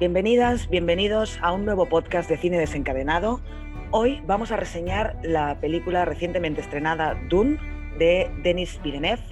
[0.00, 3.42] Bienvenidas, bienvenidos a un nuevo podcast de cine desencadenado.
[3.90, 7.58] Hoy vamos a reseñar la película recientemente estrenada Dune
[7.98, 9.22] de Denis Villeneuve.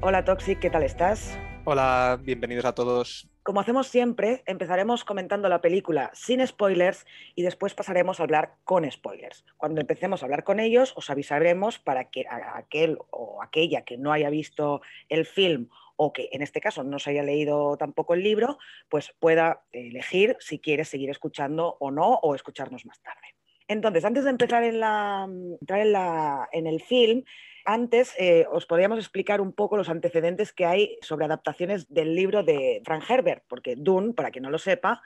[0.00, 1.38] Hola Toxic, ¿qué tal estás?
[1.64, 3.28] Hola, bienvenidos a todos.
[3.44, 7.06] Como hacemos siempre, empezaremos comentando la película sin spoilers
[7.36, 9.44] y después pasaremos a hablar con spoilers.
[9.56, 12.24] Cuando empecemos a hablar con ellos, os avisaremos para que
[12.56, 16.98] aquel o aquella que no haya visto el film o que en este caso no
[16.98, 22.14] se haya leído tampoco el libro, pues pueda elegir si quiere seguir escuchando o no
[22.14, 23.34] o escucharnos más tarde.
[23.68, 27.24] Entonces, antes de empezar entrar en el film,
[27.64, 32.44] antes eh, os podríamos explicar un poco los antecedentes que hay sobre adaptaciones del libro
[32.44, 35.02] de Frank Herbert, porque Dune, para quien no lo sepa,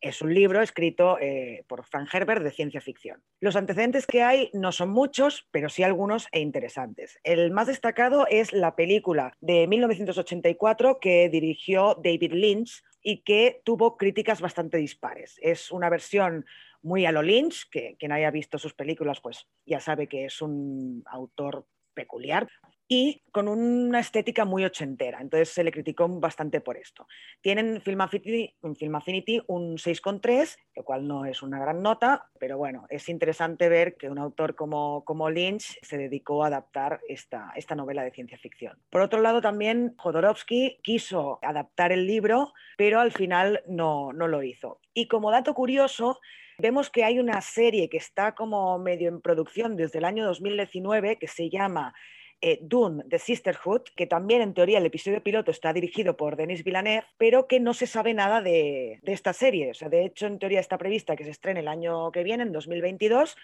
[0.00, 3.22] es un libro escrito eh, por Frank Herbert de ciencia ficción.
[3.40, 7.18] Los antecedentes que hay no son muchos, pero sí algunos e interesantes.
[7.22, 13.96] El más destacado es la película de 1984 que dirigió David Lynch y que tuvo
[13.96, 15.38] críticas bastante dispares.
[15.42, 16.46] Es una versión
[16.82, 20.42] muy a lo Lynch, que quien haya visto sus películas pues ya sabe que es
[20.42, 22.48] un autor peculiar
[22.86, 25.20] y con una estética muy ochentera.
[25.20, 27.06] Entonces se le criticó bastante por esto.
[27.40, 32.26] Tienen Film Affinity, en Film Affinity un 6,3, lo cual no es una gran nota,
[32.38, 37.00] pero bueno, es interesante ver que un autor como, como Lynch se dedicó a adaptar
[37.08, 38.78] esta, esta novela de ciencia ficción.
[38.90, 44.42] Por otro lado, también Jodorowsky quiso adaptar el libro, pero al final no, no lo
[44.42, 44.80] hizo.
[44.92, 46.20] Y como dato curioso,
[46.58, 51.18] Vemos que hay una serie que está como medio en producción desde el año 2019
[51.18, 51.94] que se llama
[52.40, 56.62] eh, Dune The Sisterhood, que también en teoría el episodio piloto está dirigido por Denis
[56.62, 59.70] Villeneuve, pero que no se sabe nada de, esta serie.
[59.70, 62.42] O sea, de hecho, en teoría está prevista que se estrene el año que viene,
[62.42, 63.36] en 2022,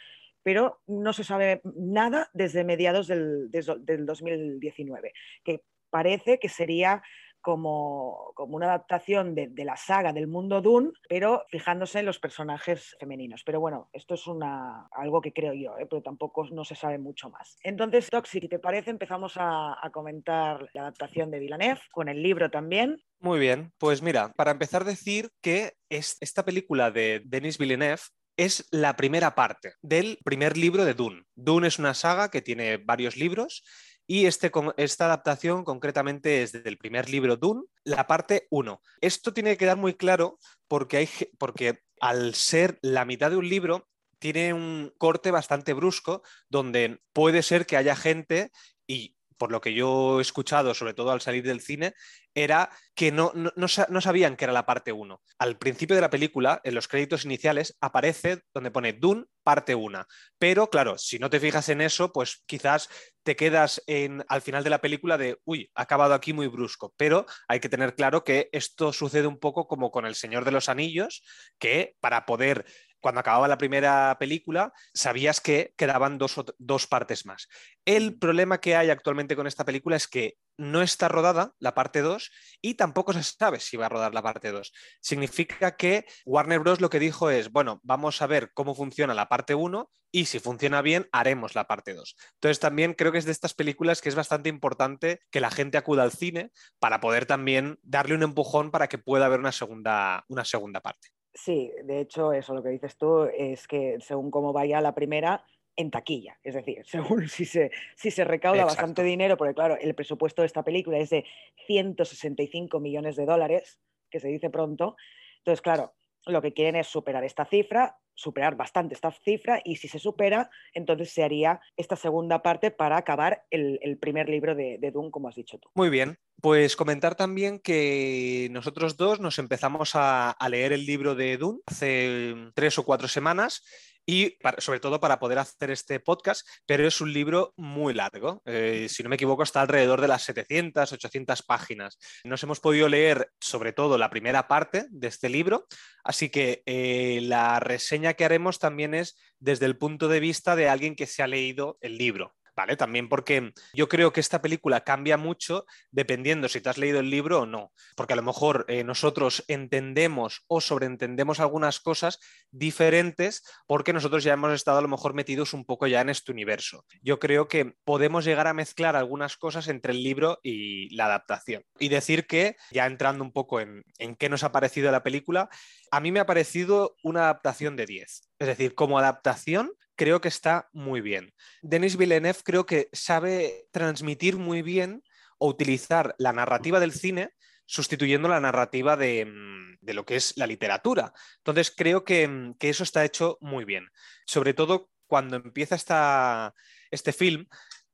[0.43, 5.13] pero no se sabe nada desde mediados del 2019,
[5.45, 7.03] que parece que sería
[7.41, 13.43] como, una adaptación de, la saga del mundo Dune, pero fijándose en los personajes femeninos.
[13.45, 15.87] Pero bueno, esto es una, algo que creo yo, ¿eh?
[15.89, 17.59] pero tampoco no se sabe mucho más.
[17.63, 22.51] Entonces, Toxic, si te parece, empezamos a, comentar la adaptación de Villeneuve, con el libro
[22.51, 23.03] también.
[23.19, 28.03] Muy bien, pues mira, para empezar decir que esta película de Denis Villeneuve
[28.37, 31.25] es la primera parte del primer libro de Dune.
[31.35, 33.63] Dune es una saga que tiene varios libros
[34.11, 38.83] y este, esta adaptación concretamente es del primer libro Dune, la parte 1.
[39.01, 43.49] Esto tiene que quedar muy claro porque, hay, porque al ser la mitad de un
[43.49, 43.89] libro,
[44.19, 48.51] tiene un corte bastante brusco donde puede ser que haya gente
[48.85, 51.95] y por lo que yo he escuchado, sobre todo al salir del cine,
[52.35, 55.23] era que no, no, sabían que era la parte 1.
[55.39, 60.07] Al principio de la película, en los créditos iniciales, aparece donde pone Dune parte 1.
[60.39, 62.89] Pero claro, si no te fijas en eso, pues quizás
[63.25, 66.95] te quedas en, al final de la película de, uy, ha acabado aquí muy brusco.
[66.97, 70.53] Pero hay que tener claro que esto sucede un poco como con El Señor de
[70.53, 71.25] los Anillos,
[71.59, 72.65] que para poder
[73.01, 77.49] cuando acababa la primera película, sabías que quedaban dos, dos partes más.
[77.85, 82.03] El problema que hay actualmente con esta película es que no está rodada la parte
[82.03, 84.73] 2 y tampoco se sabe si va a rodar la parte 2.
[85.01, 86.83] Significa que Warner Bros.
[86.83, 90.39] lo que dijo es, bueno, vamos a ver cómo funciona la parte 1 y si
[90.39, 92.17] funciona bien, haremos la parte 2.
[92.35, 95.79] Entonces también creo que es de estas películas que es bastante importante que la gente
[95.79, 100.25] acuda al cine para poder también darle un empujón para que pueda haber una segunda,
[100.29, 101.09] una segunda parte.
[101.33, 105.45] Sí, de hecho, eso lo que dices tú es que según cómo vaya la primera,
[105.77, 106.39] en taquilla.
[106.43, 110.47] Es decir, según si se, si se recauda bastante dinero, porque claro, el presupuesto de
[110.47, 111.25] esta película es de
[111.67, 113.79] 165 millones de dólares,
[114.11, 114.97] que se dice pronto.
[115.39, 115.95] Entonces, claro,
[116.27, 120.51] lo que quieren es superar esta cifra, superar bastante esta cifra, y si se supera,
[120.75, 125.29] entonces se haría esta segunda parte para acabar el, primer libro de, de Doom, como
[125.29, 125.71] has dicho tú.
[125.75, 131.37] Muy bien, pues comentar también que nosotros dos nos empezamos a, leer el libro de
[131.37, 133.63] Dune hace tres o cuatro semanas
[134.07, 138.43] y sobre todo para poder hacer este podcast, pero es un libro muy largo.
[138.45, 141.99] Eh, si no me equivoco, está alrededor de las 700, 800 páginas.
[142.25, 145.67] Nos hemos podido leer sobre todo la primera parte de este libro,
[146.05, 150.69] así que eh, la reseña que haremos también es desde el punto de vista de
[150.69, 152.35] alguien que se ha leído el libro.
[152.77, 157.11] También porque yo creo que esta película cambia mucho dependiendo si te has leído el
[157.11, 162.19] libro o no, porque a lo mejor eh, nosotros entendemos o sobreentendemos algunas cosas
[162.51, 166.33] diferentes porque nosotros ya hemos estado a lo mejor metidos un poco ya en este
[166.33, 166.85] universo.
[167.03, 171.65] Yo creo que podemos llegar a mezclar algunas cosas entre el libro y la adaptación.
[171.79, 175.49] Y decir que, ya entrando un poco en, en qué nos ha parecido la película,
[175.91, 178.31] a mí me ha parecido una adaptación de 10.
[178.39, 181.35] Es decir, como adaptación creo que está muy bien.
[181.61, 185.03] Denis Villeneuve creo que sabe transmitir muy bien
[185.37, 187.35] o utilizar la narrativa del cine
[187.67, 191.13] sustituyendo la narrativa de, mm, lo que es la literatura.
[191.37, 193.91] Entonces creo que, que, eso está hecho muy bien.
[194.25, 196.55] Sobre todo cuando empieza esta,
[196.91, 197.47] este film,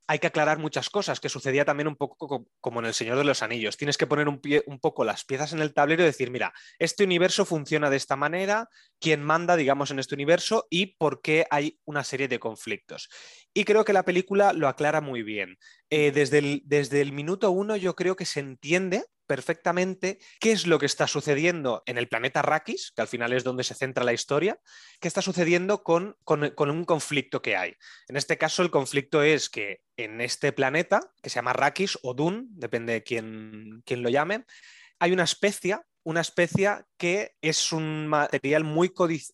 [0.07, 3.25] hay que aclarar muchas cosas, que sucedía también un poco como en El Señor de
[3.25, 3.77] los Anillos.
[3.77, 4.41] Tienes que poner un,
[4.81, 8.69] poco las piezas en el tablero y decir, mira, este universo funciona de esta manera,
[9.01, 13.09] quién manda, digamos, en este universo y por qué hay una serie de conflictos.
[13.53, 15.59] Y creo que la película lo aclara muy bien.
[15.91, 20.87] Eh, desde el minuto uno yo creo que se entiende perfectamente qué es lo que
[20.87, 24.59] está sucediendo en el planeta Rakis, que al final es donde se centra la historia,
[25.01, 27.75] qué está sucediendo con, con, un conflicto que hay.
[28.09, 32.15] En este caso, el conflicto es que en este planeta, que se llama Rakis o
[32.15, 34.45] Dun, depende de quién, quién lo llame,
[34.99, 38.93] hay una especie una especie que es un material muy,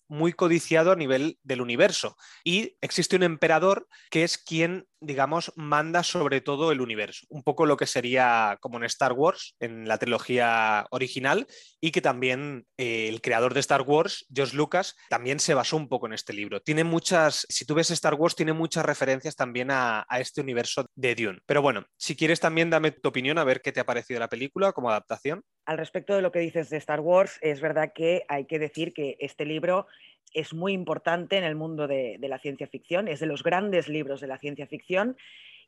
[0.09, 2.17] muy codiciado a nivel del universo.
[2.45, 7.27] Y existe un emperador que es quien, digamos, manda sobre todo el universo.
[7.29, 11.47] Un poco lo que sería como en Star Wars, en la trilogía original,
[11.79, 15.91] y que también eh, el creador de Star Wars, George Lucas, también se basó un
[15.91, 16.63] poco en este libro.
[16.63, 20.87] Tiene muchas, si tú ves Star Wars, tiene muchas referencias también a, a este universo
[20.95, 21.41] de Dune.
[21.45, 24.31] Pero bueno, si quieres también dame tu opinión a ver qué te ha parecido la
[24.31, 25.45] película como adaptación.
[25.65, 28.93] Al respecto de lo que dices de Star Wars, es verdad que hay que decir
[28.93, 29.87] que este libro
[30.35, 34.21] es muy importante en el mundo de, la ciencia ficción, es de los grandes libros
[34.21, 35.17] de la ciencia ficción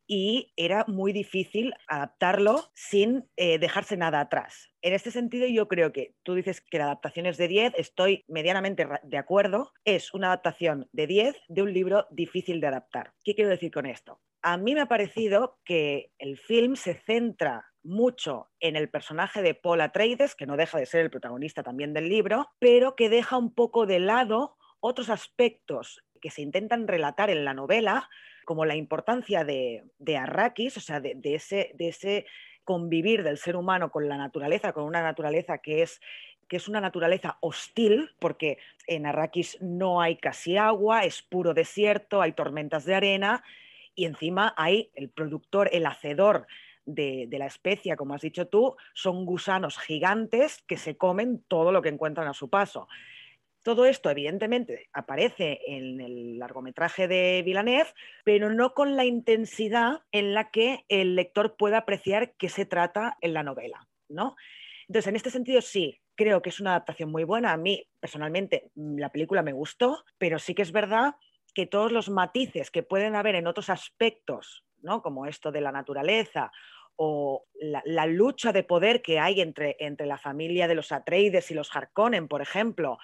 [0.06, 4.70] y era muy difícil adaptarlo sin eh, dejarse nada atrás.
[4.82, 8.24] En este sentido, yo creo que tú dices que la adaptación es de 10, estoy
[8.28, 13.12] medianamente de acuerdo, es una adaptación de 10 de un libro difícil de adaptar.
[13.22, 14.20] ¿Qué quiero decir con esto?
[14.42, 19.54] A mí me ha parecido que el film se centra mucho en el personaje de
[19.54, 23.36] Paul Atreides, que no deja de ser el protagonista también del libro, pero que deja
[23.36, 28.08] un poco de lado otros aspectos que se intentan relatar en la novela,
[28.44, 29.84] como la importancia de,
[30.18, 32.26] Arrakis, o sea, de, ese, de ese
[32.64, 36.00] convivir del ser humano con la naturaleza, con una naturaleza que es
[36.48, 42.20] que es una naturaleza hostil, porque en Arrakis no hay casi agua, es puro desierto,
[42.20, 43.42] hay tormentas de arena,
[43.94, 46.46] y encima hay el productor, el hacedor
[46.86, 51.82] de, la especie, como has dicho tú, son gusanos gigantes que se comen todo lo
[51.82, 52.88] que encuentran a su paso.
[53.62, 57.88] Todo esto, evidentemente, aparece en el largometraje de Villeneuve,
[58.22, 63.16] pero no con la intensidad en la que el lector pueda apreciar qué se trata
[63.22, 63.88] en la novela.
[64.08, 64.36] ¿no?
[64.86, 67.52] Entonces, en este sentido, sí, creo que es una adaptación muy buena.
[67.52, 71.14] A mí, personalmente, la película me gustó, pero sí que es verdad
[71.54, 75.02] que todos los matices que pueden haber en otros aspectos, ¿no?
[75.02, 76.52] como esto de la naturaleza
[76.96, 81.54] o la, lucha de poder que hay entre, entre, la familia de los Atreides y
[81.54, 82.98] los Harkonnen, por ejemplo,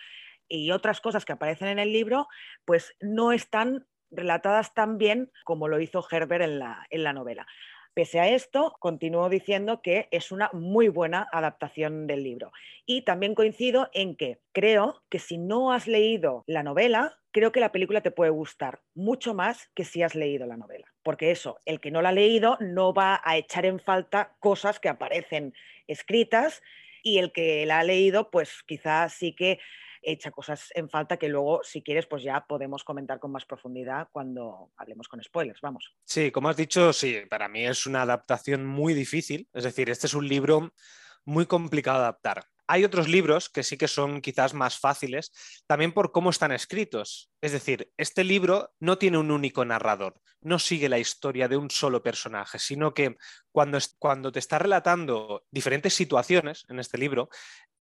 [0.48, 2.28] y otras cosas que aparecen en el libro,
[2.64, 7.46] pues no están relatadas tan bien como lo hizo Herbert en la, en la novela.
[7.92, 12.52] Pese a esto, continúo diciendo que es una muy buena adaptación del libro.
[12.86, 17.60] Y también coincido en que creo que si no has leído la novela, creo que
[17.60, 20.86] la película te puede gustar mucho más que si has leído la novela.
[21.02, 24.78] Porque eso, el que no la ha leído no va a echar en falta cosas
[24.78, 25.52] que aparecen
[25.88, 26.62] escritas
[27.02, 29.58] y el que la ha leído, pues quizás sí que
[30.02, 34.08] echa cosas en falta que luego, si quieres, pues ya podemos comentar con más profundidad
[34.12, 35.94] cuando hablemos con spoilers, vamos.
[36.04, 40.06] Sí, como has dicho, sí, para mí es una adaptación muy difícil, es decir, este
[40.06, 40.72] es un libro
[41.24, 42.44] muy complicado de adaptar.
[42.66, 45.32] Hay otros libros que sí que son quizás más fáciles,
[45.66, 47.32] también por cómo están escritos.
[47.40, 51.68] Es decir, este libro no tiene un único narrador, no sigue la historia de un
[51.68, 53.16] solo personaje, sino que
[53.50, 57.28] cuando, cuando te está relatando diferentes situaciones en este libro,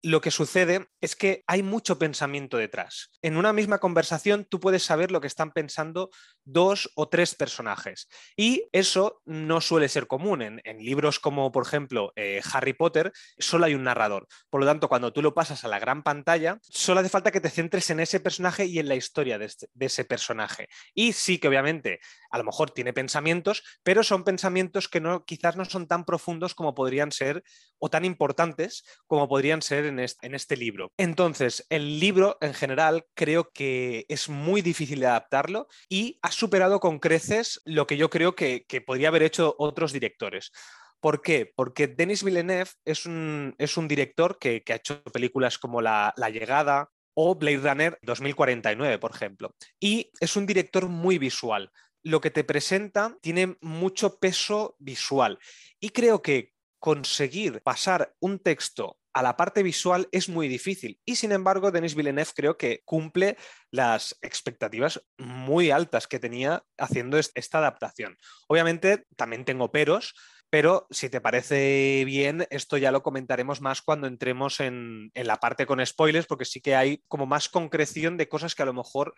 [0.04, 3.10] lo que sucede es que hay mucho pensamiento detrás.
[3.22, 6.10] En una misma conversación tú puedes saber lo que están pensando
[6.44, 8.08] dos o tres personajes.
[8.36, 10.42] Y eso no suele ser común.
[10.42, 14.26] En, libros como, por ejemplo, eh, Harry Potter, solo hay un narrador.
[14.50, 17.40] Por lo tanto, cuando tú lo pasas a la gran pantalla, solo hace falta que
[17.40, 20.68] te centres en ese personaje y en la historia de, este, ese personaje.
[20.92, 25.56] Y sí que obviamente a lo mejor tiene pensamientos, pero son pensamientos que no, quizás
[25.56, 27.42] no son tan profundos como podrían ser
[27.78, 30.92] o tan importantes como podrían ser en este libro.
[30.96, 36.80] Entonces, el libro en general creo que es muy difícil de adaptarlo y ha superado
[36.80, 40.52] con creces lo que yo creo que, podría haber hecho otros directores.
[41.00, 41.52] ¿Por qué?
[41.54, 43.54] Porque Denis Villeneuve es un,
[43.88, 49.54] director que, ha hecho películas como la Llegada, o Blade Runner 2049, por ejemplo.
[49.80, 51.70] Y es un director muy visual
[52.04, 55.38] lo que te presenta tiene mucho peso visual.
[55.80, 61.00] Y creo que conseguir pasar un texto a la parte visual es muy difícil.
[61.04, 63.36] Y sin embargo, Denis Villeneuve creo que cumple
[63.70, 68.18] las expectativas muy altas que tenía haciendo esta adaptación.
[68.48, 70.14] Obviamente, también tengo peros,
[70.50, 75.38] pero si te parece bien, esto ya lo comentaremos más cuando entremos en, en la
[75.38, 78.74] parte con spoilers, porque sí que hay como más concreción de cosas que a lo
[78.74, 79.14] mejor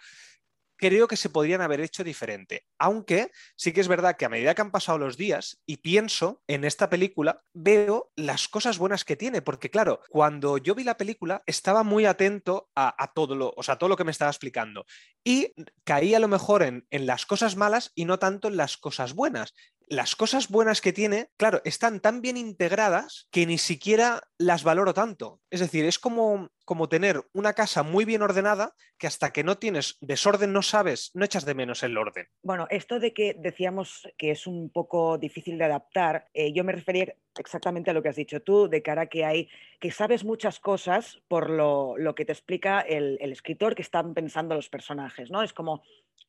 [0.76, 2.66] creo que se podrían haber hecho diferente.
[2.78, 6.42] Aunque sí que es verdad que a medida que han pasado los días y pienso
[6.46, 9.42] en esta película, veo las cosas buenas que tiene.
[9.42, 13.76] Porque, claro, cuando yo vi la película, estaba muy atento a, todo, lo, o sea,
[13.76, 14.86] todo lo que me estaba explicando.
[15.24, 15.52] Y
[15.84, 19.14] caí a lo mejor en, en las cosas malas y no tanto en las cosas
[19.14, 19.54] buenas
[19.86, 24.94] las cosas buenas que tiene, claro, están tan bien integradas que ni siquiera las valoro
[24.94, 25.40] tanto.
[25.50, 29.58] Es decir, es como, como tener una casa muy bien ordenada que hasta que no
[29.58, 32.26] tienes desorden no sabes, no echas de menos el orden.
[32.42, 36.72] Bueno, esto de que decíamos que es un poco difícil de adaptar, eh, yo me
[36.72, 40.58] refería exactamente a lo que has dicho tú, de cara que hay, que sabes muchas
[40.58, 45.42] cosas por lo, que te explica el, el, escritor que están pensando los personajes, ¿no?
[45.42, 45.82] Es como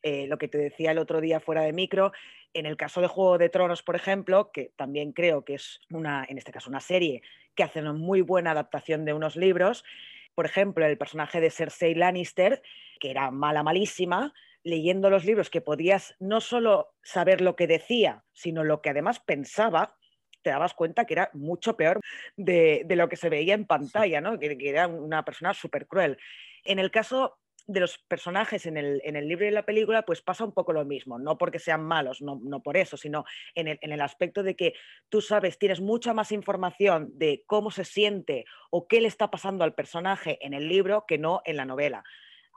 [0.04, 2.12] eh, lo que te decía el otro día fuera de micro,
[2.54, 6.26] en el caso de Juego de Tronos, por ejemplo, que también creo que es una,
[6.28, 7.22] en este caso, una serie
[7.56, 9.84] que hace una muy buena adaptación de unos libros,
[10.36, 12.62] por ejemplo, el personaje de Cersei Lannister,
[13.00, 18.24] que era mala, malísima, leyendo los libros que podías no solo saber lo que decía,
[18.34, 19.96] sino lo que además pensaba,
[20.42, 22.00] te dabas cuenta que era mucho peor
[22.36, 24.38] de, lo que se veía en pantalla, ¿no?
[24.38, 26.18] que, que era una persona súper cruel.
[26.64, 30.04] En el caso de los personajes en el, en el libro y en la película,
[30.04, 33.26] pues pasa un poco lo mismo, no porque sean malos, no, no por eso, sino
[33.56, 34.74] en el, en el, aspecto de que
[35.10, 39.66] tú sabes, tienes mucha más información de cómo se siente o qué le está pasando
[39.66, 42.04] al personaje en el libro que no en la novela.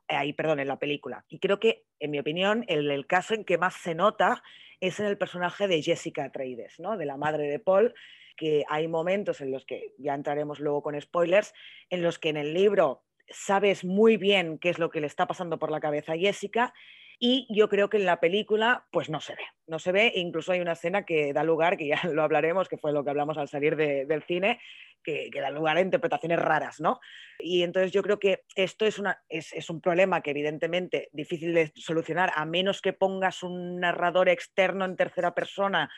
[0.07, 1.25] Ahí, perdón, en la película.
[1.29, 4.43] Y creo que, en mi opinión, el, el caso en que más se nota
[4.81, 6.97] es en el personaje de Jessica Atreides, ¿no?
[6.97, 7.95] de la madre de Paul,
[8.37, 11.53] que hay momentos en los que, ya entraremos luego con spoilers,
[11.91, 15.27] en los que en el libro sabes muy bien qué es lo que le está
[15.27, 16.75] pasando por la cabeza a Jessica
[17.23, 20.53] y yo creo que en la película pues no se ve, no se ve, incluso
[20.53, 23.37] hay una escena que da lugar, que ya lo hablaremos, que fue lo que hablamos
[23.37, 24.59] al salir del cine,
[25.03, 27.01] que, da lugar a interpretaciones raras, ¿no?
[27.39, 31.55] Y entonces yo creo que esto es, una, es, es, un problema que evidentemente difícil
[31.55, 35.91] de solucionar, a menos que pongas un narrador externo en tercera persona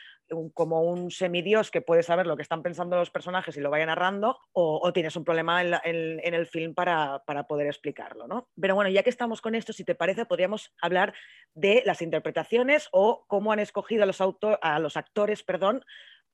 [0.53, 3.85] como un semidios que puede saber lo que están pensando los personajes y lo vaya
[3.85, 8.27] narrando, o, tienes un problema en, el film para, poder explicarlo.
[8.27, 8.47] ¿no?
[8.59, 11.12] Pero bueno, ya que estamos con esto, si te parece, podríamos hablar
[11.53, 14.19] de las interpretaciones o cómo han escogido a los,
[14.61, 15.83] a los actores perdón,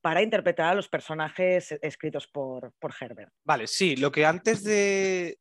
[0.00, 3.32] para interpretar a los personajes escritos por, por Herbert.
[3.44, 5.38] Vale, sí, lo que antes de,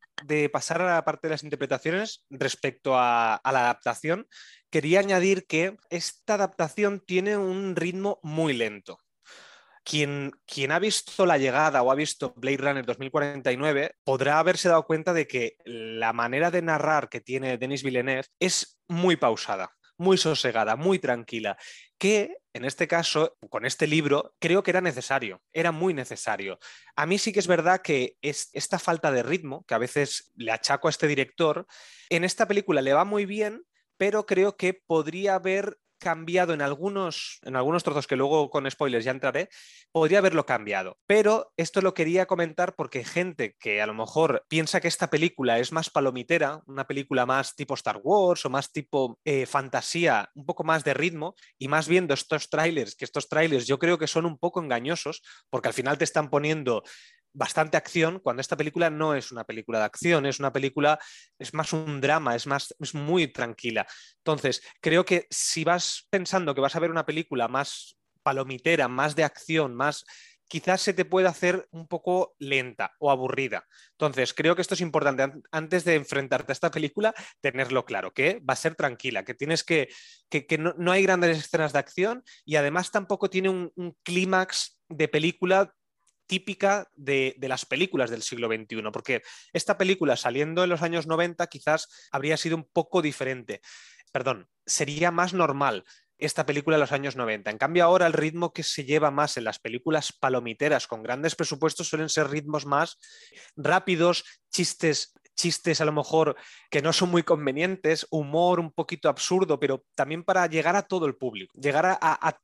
[0.51, 4.27] pasar a la parte de las interpretaciones respecto a, la adaptación,
[4.69, 8.99] quería añadir que esta adaptación tiene un ritmo muy lento.
[9.89, 10.31] Quien,
[10.71, 15.27] ha visto La llegada o ha visto Blade Runner 2049 podrá haberse dado cuenta de
[15.27, 20.97] que la manera de narrar que tiene Denis Villeneuve es muy pausada muy sosegada, muy
[20.97, 21.57] tranquila,
[21.97, 26.57] que en este caso, con este libro, creo que era necesario, era muy necesario.
[26.95, 30.31] A mí sí que es verdad que es esta falta de ritmo, que a veces
[30.35, 31.67] le achaco a este director,
[32.09, 33.65] en esta película le va muy bien,
[33.97, 39.05] pero creo que podría haber cambiado en algunos, en algunos trozos que luego con spoilers
[39.05, 39.49] ya entraré,
[39.91, 40.97] podría haberlo cambiado.
[41.05, 45.59] Pero esto lo quería comentar porque gente que a lo mejor piensa que esta película
[45.59, 50.45] es más palomitera, una película más tipo Star Wars o más tipo eh, fantasía, un
[50.45, 54.07] poco más de ritmo, y más viendo estos trailers, que estos trailers yo creo que
[54.07, 56.83] son un poco engañosos, porque al final te están poniendo
[57.33, 60.99] bastante acción cuando esta película no es una película de acción, es una película,
[61.37, 63.87] es más un drama, es más, es muy tranquila.
[64.17, 69.15] Entonces, creo que si vas pensando que vas a ver una película más palomitera, más
[69.15, 70.05] de acción, más
[70.49, 73.65] quizás se te puede hacer un poco lenta o aburrida.
[73.91, 78.41] Entonces, creo que esto es importante antes de enfrentarte a esta película, tenerlo claro, que
[78.47, 79.89] va a ser tranquila, que tienes que,
[80.29, 85.75] que, no, hay grandes escenas de acción y además tampoco tiene un clímax de película
[86.29, 91.47] típica de, las películas del siglo XXI, porque esta película saliendo en los años 90
[91.47, 93.61] quizás habría sido un poco diferente.
[94.13, 95.83] Perdón, sería más normal
[96.19, 97.49] esta película de los años 90.
[97.49, 101.35] En cambio, ahora el ritmo que se lleva más en las películas palomiteras con grandes
[101.35, 102.99] presupuestos suelen ser ritmos más
[103.55, 106.35] rápidos, chistes chistes a lo mejor
[106.69, 111.05] que no son muy convenientes, humor un poquito absurdo, pero también para llegar a todo
[111.05, 112.39] el público, llegar a,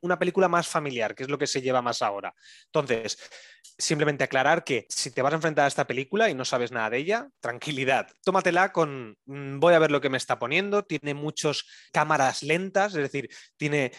[0.00, 2.32] una película más familiar, que es lo que se lleva más ahora.
[2.66, 3.18] Entonces,
[3.76, 6.90] simplemente aclarar que si te vas a enfrentar a esta película y no sabes nada
[6.90, 11.14] de ella, tranquilidad, tómatela con mm, voy a ver lo que me está poniendo, tiene
[11.14, 13.92] muchas cámaras lentas, es decir, tiene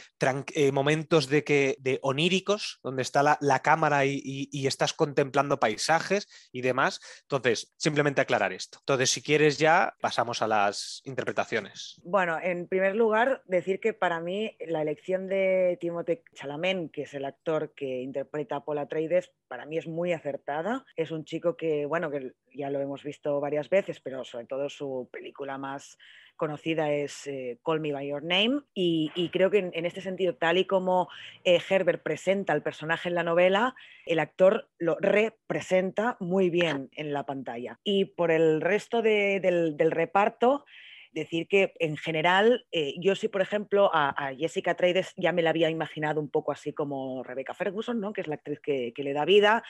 [0.54, 6.28] eh, momentos de, que, de oníricos, donde está la, cámara y, y estás contemplando paisajes
[6.52, 7.00] y demás.
[7.24, 8.80] Entonces, simplemente aclarar esto.
[8.82, 12.00] Entonces, si quieres ya, pasamos a las interpretaciones.
[12.04, 17.14] Bueno, en primer lugar, decir que para mí la elección de Timothée Chalamet, que es
[17.14, 20.86] el actor que interpreta a Paul Atreides, para mí es muy acertada.
[20.96, 24.70] Es un chico que, bueno, que ya lo hemos visto varias veces, pero sobre todo
[24.70, 25.98] su película más
[26.42, 30.58] conocida es eh, Call Me By Your Name y, creo que en, este sentido, tal
[30.58, 31.08] y como
[31.44, 33.76] eh, Herbert presenta al personaje en la novela,
[34.08, 37.80] el actor lo representa muy bien en la pantalla.
[37.84, 40.66] Y por el resto del, reparto,
[41.12, 45.52] decir que en general, eh, yo sí, por ejemplo, a, Jessica Trades ya me la
[45.52, 48.14] había imaginado un poco así como Rebecca Ferguson, ¿no?
[48.14, 49.64] que es la actriz que, le da vida.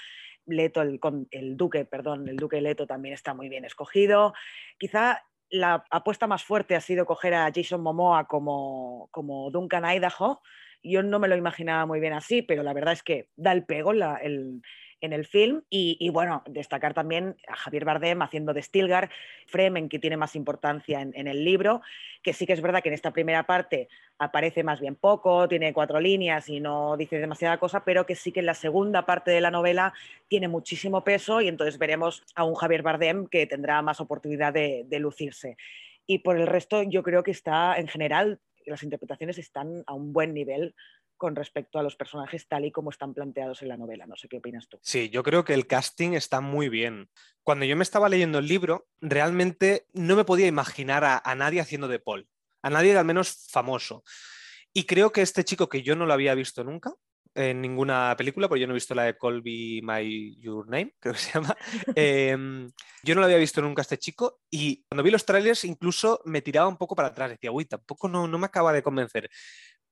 [0.45, 1.01] Leto, el,
[1.31, 4.33] el, duque, perdón, el duque Leto también está muy bien escogido.
[4.77, 10.41] Quizá la apuesta más fuerte ha sido coger a Jason Momoa como, como Duncan Idaho.
[10.81, 13.65] Yo no me lo imaginaba muy bien así, pero la verdad es que da el
[13.65, 14.61] pego el,
[15.01, 15.63] en el film.
[15.69, 19.09] Y, bueno, destacar también a Javier Bardem haciendo de Stilgar,
[19.47, 21.81] Fremen, que tiene más importancia en, el libro,
[22.23, 25.73] que sí que es verdad que en esta primera parte aparece más bien poco, tiene
[25.73, 29.31] cuatro líneas y no dice demasiada cosa, pero que sí que en la segunda parte
[29.31, 29.93] de la novela
[30.27, 34.85] tiene muchísimo peso y entonces veremos a un Javier Bardem que tendrá más oportunidad de,
[34.87, 35.57] de lucirse.
[36.05, 40.13] Y por el resto, yo creo que está en general las interpretaciones están a un
[40.13, 40.75] buen nivel
[41.21, 44.07] con respecto a los personajes tal y como están planteados en la novela.
[44.07, 44.79] No sé qué opinas tú.
[44.81, 47.11] Sí, yo creo que el casting está muy bien.
[47.43, 51.87] Cuando yo me estaba leyendo el libro, realmente no me podía imaginar a, nadie haciendo
[51.87, 52.27] de Paul,
[52.63, 54.03] a nadie al menos famoso.
[54.73, 56.91] Y creo que este chico que yo no lo había visto nunca,
[57.35, 61.13] en ninguna película, porque yo no he visto la de Colby My Your Name, creo
[61.13, 61.55] que se llama.
[61.93, 62.67] Em,
[63.03, 66.41] yo no lo había visto nunca este chico y cuando vi los trailers incluso me
[66.41, 69.29] tiraba un poco para atrás, decía, uy, tampoco no, no me acaba de convencer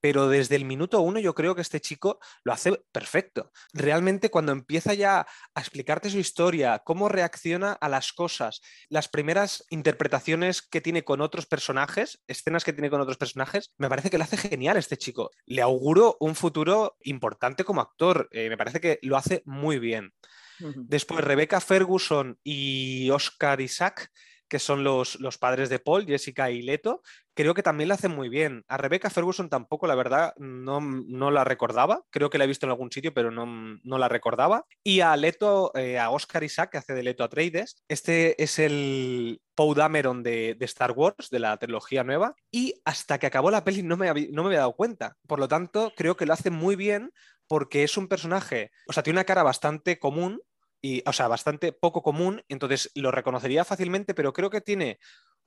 [0.01, 3.51] pero desde el minuto uno yo creo que este chico lo hace perfecto.
[3.74, 9.65] Realmente cuando empieza ya a explicarte su historia, cómo reacciona a las cosas, las primeras
[9.70, 14.18] interpretaciones que tiene con otros personajes, escenas que tiene con otros personajes, me parece que
[14.18, 15.32] lo hace genial este chico.
[15.46, 20.13] Le auguro un futuro importante como actor, eh, me parece que lo hace muy bien.
[20.60, 24.12] Después Rebecca Ferguson y Oscar Isaac
[24.50, 27.01] que son los, los, padres de Paul, Jessica y Leto,
[27.33, 28.66] creo que también la hacen muy bien.
[28.68, 32.03] A Rebecca Ferguson tampoco, la verdad, no, no la recordaba.
[32.09, 34.66] Creo que la he visto en algún sitio, pero no, no la recordaba.
[34.83, 37.77] Y a Leto, eh, a Oscar Isaac, que hace de Leto Atreides.
[37.88, 42.35] Este es el Poe Dameron de, de, Star Wars, de la trilogía nueva.
[42.51, 45.16] Y hasta que acabó la peli no me, no me había dado cuenta.
[45.27, 47.12] Por lo tanto, creo que lo hace muy bien
[47.50, 50.40] porque es un personaje, o sea, tiene una cara bastante común,
[50.81, 55.00] y, o sea, bastante poco común, entonces lo reconocería fácilmente, pero creo que tiene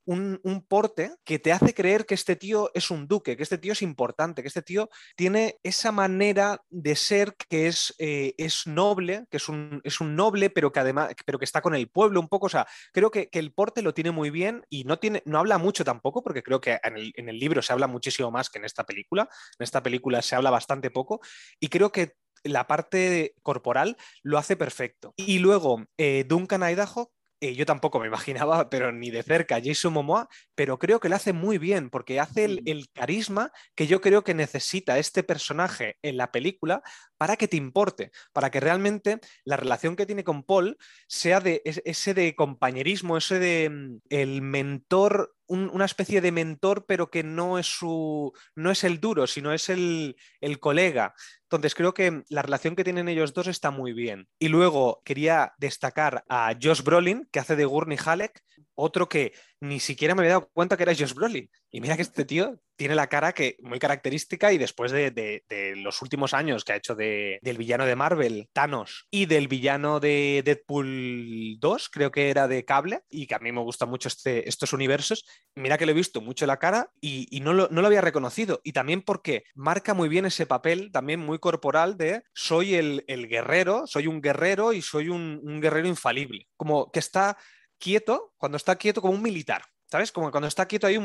[0.05, 3.73] un, porte que te hace creer que este tío es un duque, que este tío
[3.73, 9.25] es importante, que este tío tiene esa manera de ser que es, eh, es noble,
[9.29, 12.19] que es un, es un, noble, pero que además, pero que está con el pueblo
[12.19, 12.47] un poco.
[12.47, 15.57] O sea, creo que, el porte lo tiene muy bien y no, tiene, no habla
[15.57, 18.59] mucho tampoco, porque creo que en el, en el libro se habla muchísimo más que
[18.59, 19.27] en esta película.
[19.57, 21.21] En esta película se habla bastante poco
[21.59, 25.13] y creo que la parte corporal lo hace perfecto.
[25.15, 27.11] Y luego, eh, Duncan Idaho,
[27.43, 28.07] eh, yo tampoco me
[28.47, 32.21] imaginaba, pero ni de cerca, Jason Momoa, pero creo que lo hace muy bien porque
[32.21, 36.81] hace el, el, carisma que yo creo que necesita este personaje en la película
[37.17, 40.77] para que te importe, para que realmente la relación que tiene con Paul
[41.07, 47.09] sea de ese de compañerismo, ese de mm, el mentor una especie de mentor, pero
[47.09, 48.33] que no es su.
[48.55, 51.13] no es el duro, sino es el, el, colega.
[51.43, 54.27] Entonces creo que la relación que tienen ellos dos está muy bien.
[54.39, 58.41] Y luego quería destacar a Josh Brolin, que hace de Gurney Halleck,
[58.75, 61.49] otro que ni siquiera me había dado cuenta que era Josh Brolin.
[61.71, 65.43] Y mira que este tío tiene la cara que muy característica y después de,
[65.77, 70.41] los últimos años que ha hecho del villano de Marvel, Thanos, y del villano de
[70.45, 74.47] Deadpool 2, creo que era de Cable, y que a mí me gustan mucho este,
[74.49, 77.87] estos universos, mira que le he visto mucho la cara y, no, lo, no, lo,
[77.87, 78.59] había reconocido.
[78.63, 83.87] Y también porque marca muy bien ese papel, también muy corporal de soy el, guerrero,
[83.87, 86.47] soy un guerrero y soy un guerrero infalible.
[86.57, 87.37] Como que está
[87.83, 89.61] quieto, cuando está quieto como un militar.
[89.91, 90.11] ¿Sabes?
[90.11, 90.97] Como cuando está quieto ahí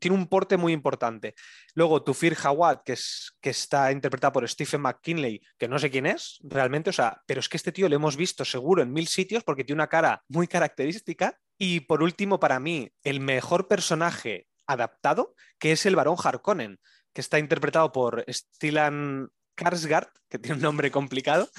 [0.00, 1.34] tiene un porte muy importante.
[1.74, 6.06] Luego Tufir Hawad, que, es, que está interpretado por Stephen McKinley, que no sé quién
[6.06, 9.06] es realmente, o sea, pero es que este tío lo hemos visto seguro en mil
[9.06, 11.38] sitios porque tiene una cara muy característica.
[11.58, 16.78] Y por último, para mí, el mejor personaje adaptado, que es el varón Harkonnen,
[17.12, 21.50] que está interpretado por Stellan Karsgaard, que tiene un nombre complicado,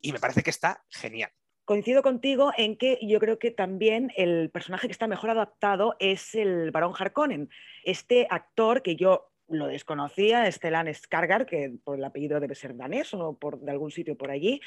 [0.00, 1.32] y me parece que está genial
[1.64, 6.34] coincido contigo en que yo creo que también el personaje que está mejor adaptado es
[6.34, 7.48] el varón Harkonnen,
[7.84, 13.12] este actor que yo lo desconocía, Stellan Skargar, que por el apellido debe ser danés
[13.14, 14.60] o por, de algún sitio por allí,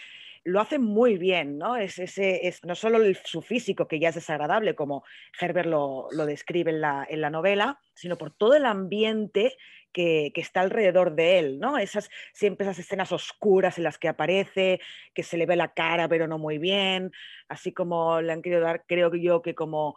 [0.43, 1.75] lo hace muy bien, ¿no?
[1.75, 5.03] Es, ese, es no solo su físico, que ya es desagradable, como
[5.39, 9.57] Herbert lo, describe en la, en la, novela, sino por todo el ambiente
[9.97, 11.79] que, que, está alrededor de él, ¿no?
[11.79, 14.79] Esas, siempre esas escenas oscuras en las que aparece,
[15.15, 17.11] que se le ve la cara, pero no muy bien,
[17.49, 19.95] así como le han querido dar, creo yo, que como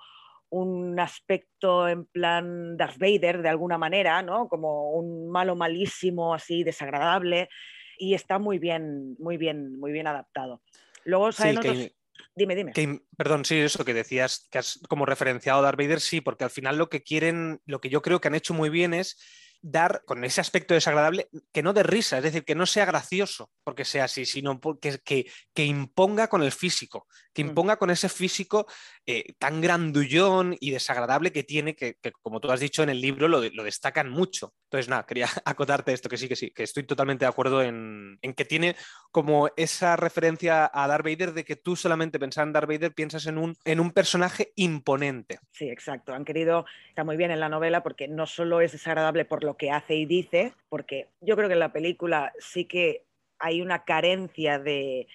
[0.49, 4.49] un aspecto en plan Darth Vader de alguna manera, ¿no?
[4.49, 7.51] Como un malo malísimo, así desagradable,
[7.99, 10.63] y está muy bien, muy bien, muy bien adaptado.
[11.05, 11.93] Luego salen
[12.35, 12.73] Dime, dime.
[13.17, 16.51] perdón, sí, eso que decías, que has como referenciado a Darth Vader, sí, porque al
[16.51, 19.19] final lo que quieren, lo que yo creo que han hecho muy bien es
[19.63, 23.51] dar con ese aspecto desagradable que no de risa, es decir, que no sea gracioso
[23.63, 27.49] porque sea así, sino porque, que, que imponga con el físico, que mm.
[27.49, 28.67] imponga con ese físico
[29.07, 33.29] eh, tan grandullón y desagradable que tiene, que, como tú has dicho en el libro
[33.29, 34.55] lo, lo, destacan mucho.
[34.65, 38.19] Entonces, nada, quería acotarte esto, que sí, que sí, que estoy totalmente de acuerdo en,
[38.23, 38.77] en que tiene
[39.11, 43.27] como esa referencia a Darth Vader de que tú solamente pensando en Darth Vader piensas
[43.27, 45.39] en un, en un personaje imponente.
[45.51, 46.15] Sí, exacto.
[46.15, 49.50] Han querido, está muy bien en la novela porque no solo es desagradable por lo
[49.57, 53.05] que hace y dice, porque yo creo que en la película sí que
[53.39, 55.09] hay una carencia de,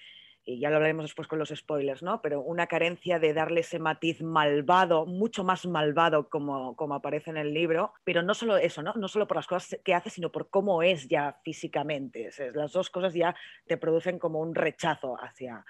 [0.44, 2.22] y ya lo hablaremos después con los spoilers, ¿no?
[2.22, 7.36] Pero una carencia de darle ese matiz malvado, mucho más malvado como, como aparece en
[7.36, 8.94] el libro, pero no solo eso, ¿no?
[8.94, 12.30] No solo por las cosas que hace, sino por cómo es ya físicamente.
[12.54, 13.34] las dos cosas ya
[13.66, 15.64] te producen como un rechazo hacia,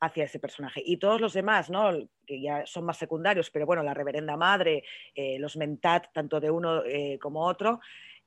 [0.00, 0.82] hacia ese personaje.
[0.84, 1.92] Y todos los demás, ¿no?
[2.26, 6.50] que ya son más secundarios, pero bueno, la reverenda madre, eh, los mentat, tanto de
[6.50, 7.80] uno eh, como otro.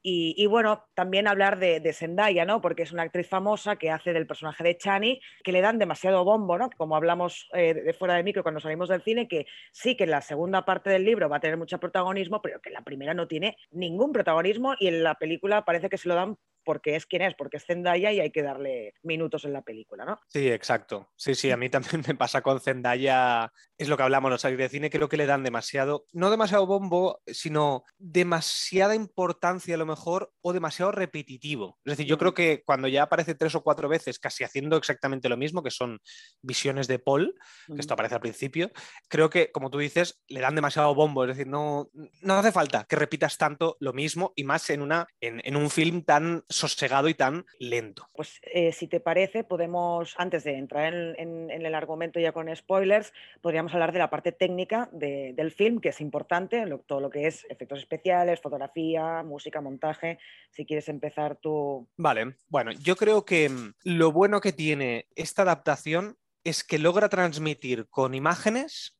[0.10, 2.62] Y, bueno, también hablar de, de, Zendaya, ¿no?
[2.62, 6.23] Porque es una actriz famosa que hace del personaje de Chani, que le dan demasiado
[6.23, 6.69] bombo, ¿no?
[6.77, 10.12] Como hablamos eh, de fuera de micro cuando salimos del cine, que sí que en
[10.12, 13.13] la segunda parte del libro va a tener mucho protagonismo, pero que en la primera
[13.13, 17.06] no tiene ningún protagonismo y en la película parece que se lo dan porque es
[17.06, 20.19] quien es, porque es Zendaya y hay que darle minutos en la película, ¿no?
[20.27, 21.13] Sí, exacto.
[21.15, 24.58] Sí, sí, a mí también me pasa con Zendaya, es lo que hablamos los salir
[24.58, 29.86] de cine, creo que le dan demasiado, no demasiado bombo, sino demasiada importancia a lo
[29.86, 31.80] mejor o demasiado repetitivo.
[31.86, 35.30] Es decir, yo creo que cuando ya aparece tres o cuatro veces casi haciendo exactamente
[35.30, 36.01] lo mismo, que son
[36.41, 37.34] visiones de Paul,
[37.67, 38.71] que esto aparece al principio,
[39.08, 42.84] creo que, como tú dices, le dan demasiado bombo, es decir, no, no hace falta
[42.84, 47.13] que repitas tanto lo mismo y más en, una, en un film tan sosegado y
[47.13, 48.10] tan lento.
[48.13, 53.13] Pues eh, si te parece, podemos, antes de entrar en, el argumento ya con spoilers,
[53.41, 57.46] podríamos hablar de la parte técnica del film, que es importante, todo lo que es
[57.50, 60.20] efectos especiales, fotografía, música, montaje.
[60.52, 61.88] Si quieres empezar tú.
[61.98, 67.10] Vale, bueno, yo creo que mm, lo bueno que tiene esta adaptación es que logra
[67.10, 68.98] transmitir con imágenes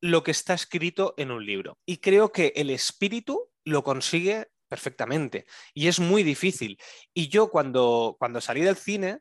[0.00, 1.78] lo que está escrito en un libro.
[1.86, 5.44] Y creo que el espíritu lo consigue perfectamente.
[5.74, 6.78] Y es muy difícil.
[7.12, 9.18] Y yo cuando, cuando salí del cine,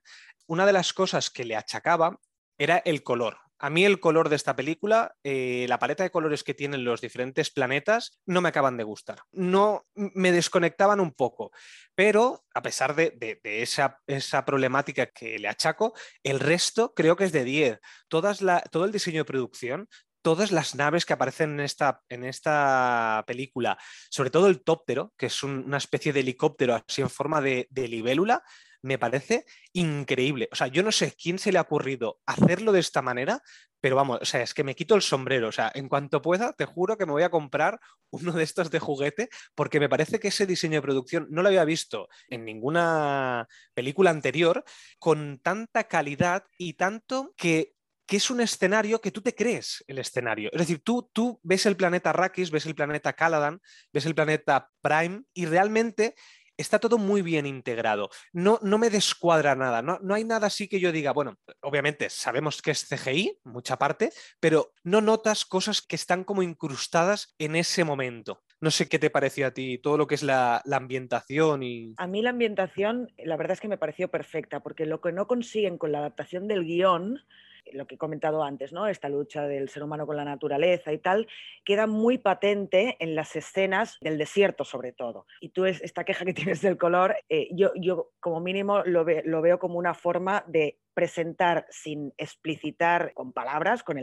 [0.48, 2.20] una de las cosas que le achacaba
[2.58, 3.38] era el color.
[3.62, 7.02] A mí el color de esta película, eh, la paleta de colores que tienen los
[7.02, 9.20] diferentes planetas, no me acaban de gustar.
[9.34, 11.52] No me desconectaban un poco,
[11.94, 17.34] pero a pesar de, esa, esa, problemática que le achaco, el resto creo que es
[17.34, 17.80] de 10.
[18.08, 19.90] Todas la, todo el diseño de producción,
[20.22, 23.78] todas las naves que aparecen en esta, en esta película,
[24.10, 28.44] sobre todo el tóptero, que es una especie de helicóptero así en forma de, libélula,
[28.82, 30.48] me parece increíble.
[30.52, 33.42] O sea, yo no sé quién se le ha ocurrido hacerlo de esta manera,
[33.82, 35.50] pero vamos, o sea, es que me quito el sombrero.
[35.50, 37.80] O sea, en cuanto pueda, te juro que me voy a comprar
[38.10, 41.50] uno de estos de juguete, porque me parece que ese diseño de producción no lo
[41.50, 44.64] había visto en ninguna película anterior,
[44.98, 47.74] con tanta calidad y tanto que
[48.10, 50.50] que es un escenario que tú te crees el escenario.
[50.52, 53.62] Es decir, tú, tú ves el planeta Arrakis, ves el planeta Caladan,
[53.94, 56.16] ves el planeta Prime y realmente
[56.58, 58.10] está todo muy bien integrado.
[58.34, 59.84] No, no me descuadra nada.
[59.84, 63.78] No, no, hay nada así que yo diga, bueno, obviamente sabemos que es CGI, mucha
[63.78, 68.42] parte, pero no notas cosas que están como incrustadas en ese momento.
[68.60, 71.94] No sé qué te pareció a ti, todo lo que es la, la, ambientación y...
[71.98, 75.28] A mí la ambientación, la verdad es que me pareció perfecta, porque lo que no
[75.28, 77.24] consiguen con la adaptación del guion
[77.74, 78.88] lo que he comentado antes, ¿no?
[78.88, 81.28] esta lucha del ser humano con la naturaleza y tal,
[81.64, 85.26] queda muy patente en las escenas del desierto sobre todo.
[85.42, 89.42] Y tú esta queja que tienes del color, eh, yo, yo como mínimo lo, lo
[89.42, 93.96] veo como una forma de presentar sin explicitar con palabras, con,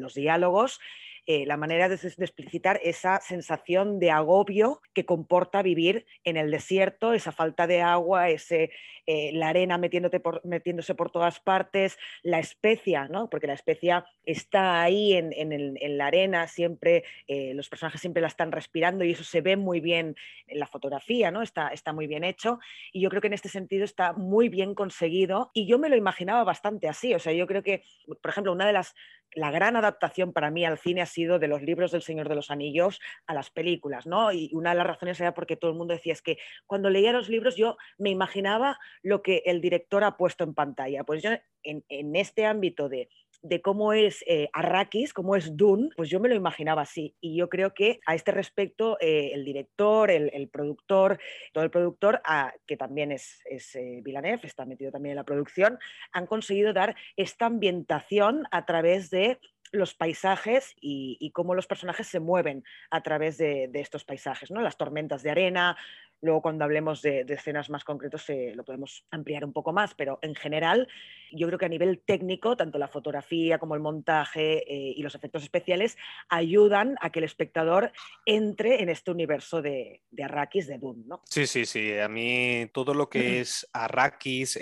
[0.00, 0.78] los diálogos,
[1.26, 7.14] eh, la manera de, explicitar esa sensación de agobio que comporta vivir en el desierto,
[7.14, 8.70] esa falta de agua, ese,
[9.06, 13.30] eh, la arena metiéndose por todas partes, la especia, ¿no?
[13.30, 18.52] porque la especia está ahí en, la arena, siempre, eh, los personajes siempre la están
[18.52, 21.40] respirando y eso se ve muy bien en la fotografía, ¿no?
[21.40, 22.58] está, está muy bien hecho
[22.92, 25.93] y yo creo que en este sentido está muy bien conseguido y yo me lo
[25.96, 27.82] imaginaba bastante así, o sea, yo creo que,
[28.22, 28.94] por ejemplo, una de las
[29.34, 32.36] la gran adaptación para mí al cine ha sido de los libros del Señor de
[32.36, 34.32] los Anillos a las películas, ¿no?
[34.32, 37.12] Y una de las razones era porque todo el mundo decía es que cuando leía
[37.12, 41.04] los libros yo me imaginaba lo que el director ha puesto en pantalla.
[41.04, 41.30] Pues yo
[41.64, 43.08] en este ámbito de
[43.44, 47.14] de cómo es eh, Arrakis, cómo es Dune, pues yo me lo imaginaba así.
[47.20, 51.18] Y yo creo que a este respecto, eh, el director, el, productor,
[51.52, 54.02] todo el productor, ah, que también es, es eh,
[54.42, 55.78] está metido también en la producción,
[56.12, 59.38] han conseguido dar esta ambientación a través de
[59.74, 64.60] los paisajes y, cómo los personajes se mueven a través de, estos paisajes, ¿no?
[64.60, 65.76] Las tormentas de arena,
[66.20, 70.34] luego cuando hablemos de, escenas más concretas lo podemos ampliar un poco más, pero en
[70.34, 70.88] general
[71.32, 75.14] yo creo que a nivel técnico, tanto la fotografía como el montaje eh, y los
[75.14, 75.96] efectos especiales
[76.28, 77.92] ayudan a que el espectador
[78.24, 81.22] entre en este universo de, Arrakis, de Dune, ¿no?
[81.24, 81.98] Sí, sí, sí.
[81.98, 84.56] A mí todo lo que es Arrakis,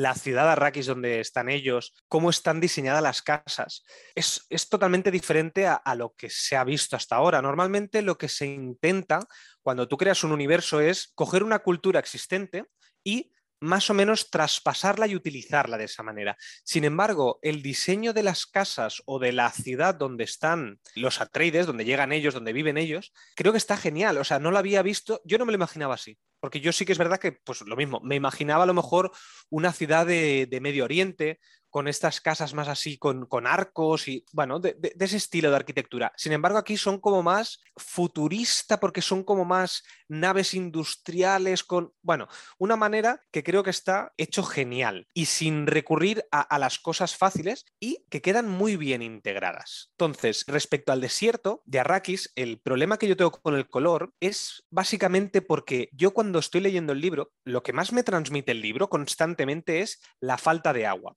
[0.00, 3.84] la ciudad Arrakis donde están ellos, cómo están diseñadas las casas,
[4.14, 7.42] es, totalmente diferente a, a lo que se ha visto hasta ahora.
[7.42, 9.26] Normalmente lo que se intenta
[9.60, 12.64] cuando tú creas un universo es coger una cultura existente
[13.02, 16.36] y más o menos traspasarla y utilizarla de esa manera.
[16.64, 21.66] Sin embargo, el diseño de las casas o de la ciudad donde están los Atreides,
[21.66, 24.18] donde llegan ellos, donde viven ellos, creo que está genial.
[24.18, 26.16] O sea, no lo había visto, yo no me lo imaginaba así.
[26.40, 29.10] Porque yo sí que es verdad que, pues lo mismo, me imaginaba a lo mejor
[29.50, 34.24] una ciudad de, de Medio Oriente, con estas casas más así, con, con arcos y,
[34.32, 36.12] bueno, de, ese estilo de arquitectura.
[36.16, 42.28] Sin embargo, aquí son como más futurista porque son como más naves industriales con, bueno,
[42.58, 47.16] una manera que creo que está hecho genial y sin recurrir a, a las cosas
[47.16, 49.90] fáciles y que quedan muy bien integradas.
[49.92, 54.64] Entonces, respecto al desierto de Arrakis, el problema que yo tengo con el color es
[54.70, 58.88] básicamente porque yo cuando estoy leyendo el libro, lo que más me transmite el libro
[58.88, 61.16] constantemente es la falta de agua.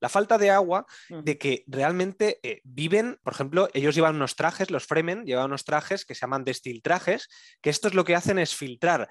[0.00, 4.70] La falta de agua, de que realmente eh, viven, por ejemplo, ellos llevan unos trajes,
[4.70, 7.28] los Fremen llevan unos trajes que se llaman destiltrajes,
[7.60, 9.08] que estos lo que hacen es filtrar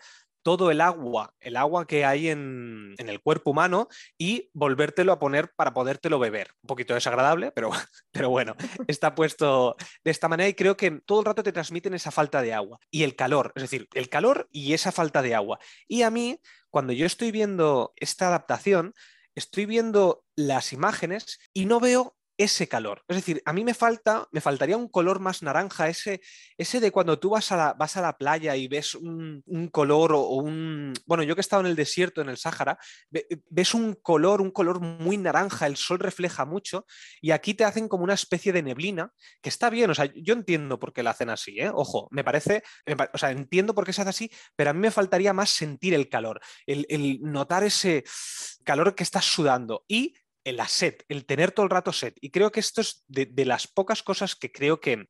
[0.47, 5.51] todo el agua, el agua que hay en, el cuerpo humano y volvértelo a poner
[5.57, 6.51] para podértelo beber.
[6.61, 7.69] Un poquito desagradable, pero,
[8.11, 8.55] pero bueno,
[8.87, 12.41] está puesto de esta manera y creo que todo el rato te transmiten esa falta
[12.41, 15.59] de agua y el calor, es decir, el calor y esa falta de agua.
[15.85, 18.93] Y a mí, cuando yo estoy viendo esta adaptación,
[19.37, 23.03] estoy viendo las imágenes y no veo ese calor.
[23.07, 26.21] Es decir, a mí me falta, me faltaría un color más naranja, ese,
[26.57, 30.13] ese de cuando tú vas a la, vas a la playa y ves un, color
[30.13, 30.93] o, un...
[31.05, 32.77] Bueno, yo que he estado en el desierto, en el Sáhara,
[33.49, 36.85] ves un color, un color muy naranja, el sol refleja mucho
[37.21, 40.33] y aquí te hacen como una especie de neblina, que está bien, o sea, yo
[40.33, 41.71] entiendo por qué la hacen así, ¿eh?
[41.73, 42.63] Ojo, me parece,
[43.13, 45.93] o sea, entiendo por qué se hace así, pero a mí me faltaría más sentir
[45.93, 48.03] el calor, el, el notar ese
[48.63, 50.13] calor que estás sudando y
[50.67, 52.13] sed, el tener todo el rato sed.
[52.21, 55.07] Y creo que esto es de, las pocas cosas que creo que,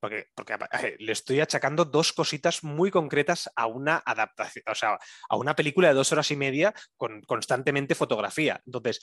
[0.00, 0.56] porque, porque,
[0.98, 4.98] le estoy achacando dos cositas muy concretas a una adaptación, o sea,
[5.28, 8.62] a una película de dos horas y media con constantemente fotografía.
[8.66, 9.00] Entonces,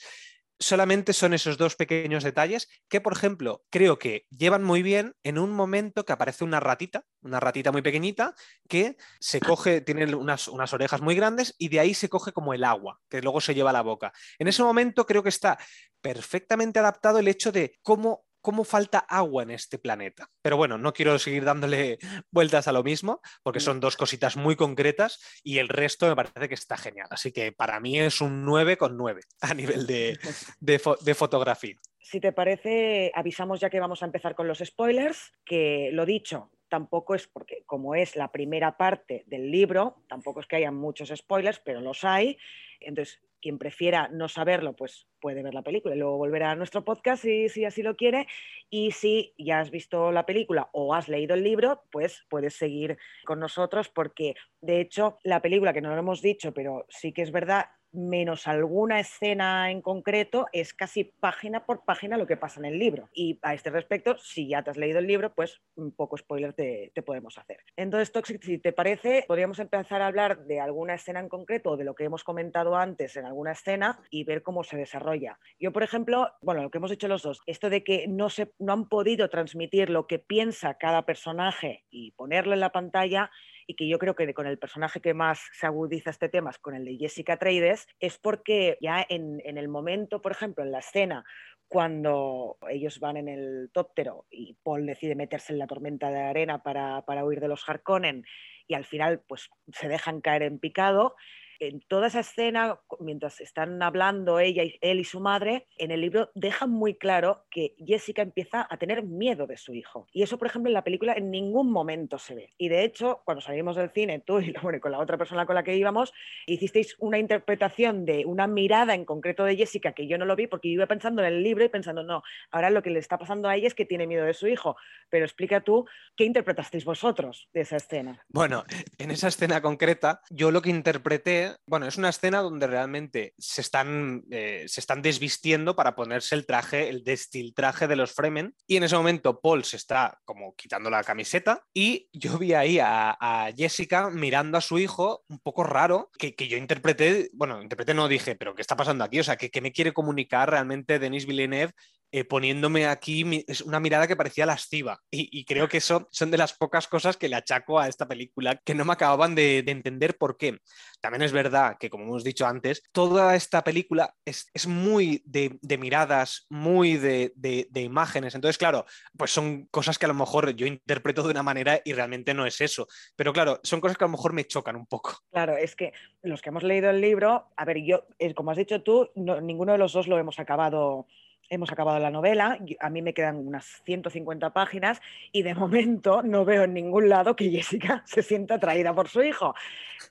[0.58, 5.38] solamente son esos dos pequeños detalles que, por ejemplo, creo que llevan muy bien en
[5.38, 8.34] un momento que aparece una ratita, una ratita muy pequeñita,
[8.68, 12.54] que se coge, tiene unas, unas orejas muy grandes y de ahí se coge como
[12.54, 14.12] el agua, que luego se lleva a la boca.
[14.38, 15.58] En ese momento creo que está
[16.00, 20.30] perfectamente adaptado el hecho de cómo cómo falta agua en este planeta.
[20.42, 21.98] Pero bueno, no quiero seguir dándole
[22.30, 26.48] vueltas a lo mismo, porque son dos cositas muy concretas y el resto me parece
[26.48, 27.08] que está genial.
[27.10, 30.18] Así que para mí es un 9 con 9 a nivel de,
[30.60, 31.76] de, fotografía.
[32.00, 36.50] Si te parece, avisamos ya que vamos a empezar con los spoilers, que lo dicho,
[36.68, 41.12] tampoco es porque como es la primera parte del libro, tampoco es que haya muchos
[41.14, 42.38] spoilers, pero los hay.
[42.80, 46.84] Entonces, quien prefiera no saberlo, pues puede ver la película y luego volver a nuestro
[46.84, 48.26] podcast si, así lo quiere.
[48.70, 52.98] Y si ya has visto la película o has leído el libro, pues puedes seguir
[53.24, 57.22] con nosotros porque, de hecho, la película, que no lo hemos dicho, pero sí que
[57.22, 62.60] es verdad, menos alguna escena en concreto, es casi página por página lo que pasa
[62.60, 63.08] en el libro.
[63.12, 66.52] Y a este respecto, si ya te has leído el libro, pues un poco spoiler
[66.52, 67.58] te, podemos hacer.
[67.76, 71.76] Entonces, Toxic, si te parece, podríamos empezar a hablar de alguna escena en concreto o
[71.76, 75.38] de lo que hemos comentado antes en alguna escena y ver cómo se desarrolla.
[75.58, 78.52] Yo, por ejemplo, bueno, lo que hemos hecho los dos, esto de que no, se,
[78.58, 83.30] no han podido transmitir lo que piensa cada personaje y ponerlo en la pantalla,
[83.68, 86.58] y que yo creo que con el personaje que más se agudiza este tema es
[86.58, 90.78] con el de Jessica Traides, es porque ya en, el momento, por ejemplo, en la
[90.78, 91.24] escena
[91.68, 96.62] cuando ellos van en el tóptero y Paul decide meterse en la tormenta de arena
[96.62, 98.24] para, para huir de los Harkonnen
[98.66, 101.14] y al final pues se dejan caer en picado,
[101.60, 106.00] en toda esa escena, mientras están hablando ella, y, él y su madre, en el
[106.00, 110.06] libro dejan muy claro que Jessica empieza a tener miedo de su hijo.
[110.12, 112.54] Y eso, por ejemplo, en la película en ningún momento se ve.
[112.58, 115.62] Y de hecho, cuando salimos del cine, tú y con la otra persona con la
[115.62, 116.12] que íbamos,
[116.46, 120.46] hicisteis una interpretación de una mirada en concreto de Jessica que yo no lo vi
[120.46, 123.18] porque yo iba pensando en el libro y pensando, no, ahora lo que le está
[123.18, 124.76] pasando a ella es que tiene miedo de su hijo.
[125.10, 128.24] Pero explica tú, ¿qué interpretasteis vosotros de esa escena?
[128.28, 128.64] Bueno,
[128.98, 133.60] en esa escena concreta, yo lo que interpreté bueno, es una escena donde realmente se
[133.60, 138.54] están, eh, se están desvistiendo para ponerse el traje, el destiltraje de los Fremen.
[138.66, 142.78] Y en ese momento Paul se está como quitando la camiseta y yo vi ahí
[142.80, 143.16] a,
[143.56, 148.36] Jessica mirando a su hijo un poco raro, que, yo interpreté, bueno, interpreté no dije,
[148.36, 149.20] pero ¿qué está pasando aquí?
[149.20, 151.72] O sea, ¿qué, me quiere comunicar realmente Denis Villeneuve
[152.10, 155.00] eh, poniéndome aquí es una mirada que parecía lasciva.
[155.10, 158.60] Y, creo que eso son de las pocas cosas que le achaco a esta película
[158.64, 160.58] que no me acababan de, entender por qué.
[161.00, 166.46] También es verdad que, como hemos dicho antes, toda esta película es, muy de, miradas,
[166.48, 168.34] muy de, de, imágenes.
[168.34, 171.92] Entonces, claro, pues son cosas que a lo mejor yo interpreto de una manera y
[171.92, 172.88] realmente no es eso.
[173.16, 175.18] Pero claro, son cosas que a lo mejor me chocan un poco.
[175.30, 175.92] Claro, es que
[176.22, 179.72] los que hemos leído el libro, a ver, yo, eh, como has dicho tú, ninguno
[179.72, 181.06] de los dos lo hemos acabado
[181.48, 185.00] hemos acabado la novela, a mí me quedan unas 150 páginas
[185.32, 189.22] y de momento no veo en ningún lado que Jessica se sienta atraída por su
[189.22, 189.54] hijo.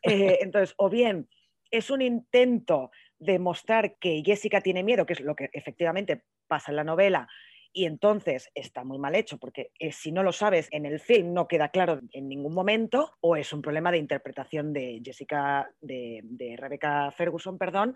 [0.02, 1.28] Eh, entonces, o bien
[1.72, 6.72] es un intento de mostrar que Jessica tiene miedo, que es lo que efectivamente pasa
[6.72, 7.28] en la novela,
[7.74, 11.34] y entonces está muy mal hecho, porque eh, si no lo sabes en el film
[11.34, 16.22] no queda claro en ningún momento, o es un problema de interpretación de Jessica, de,
[16.24, 17.96] de Rebecca Ferguson, perdón,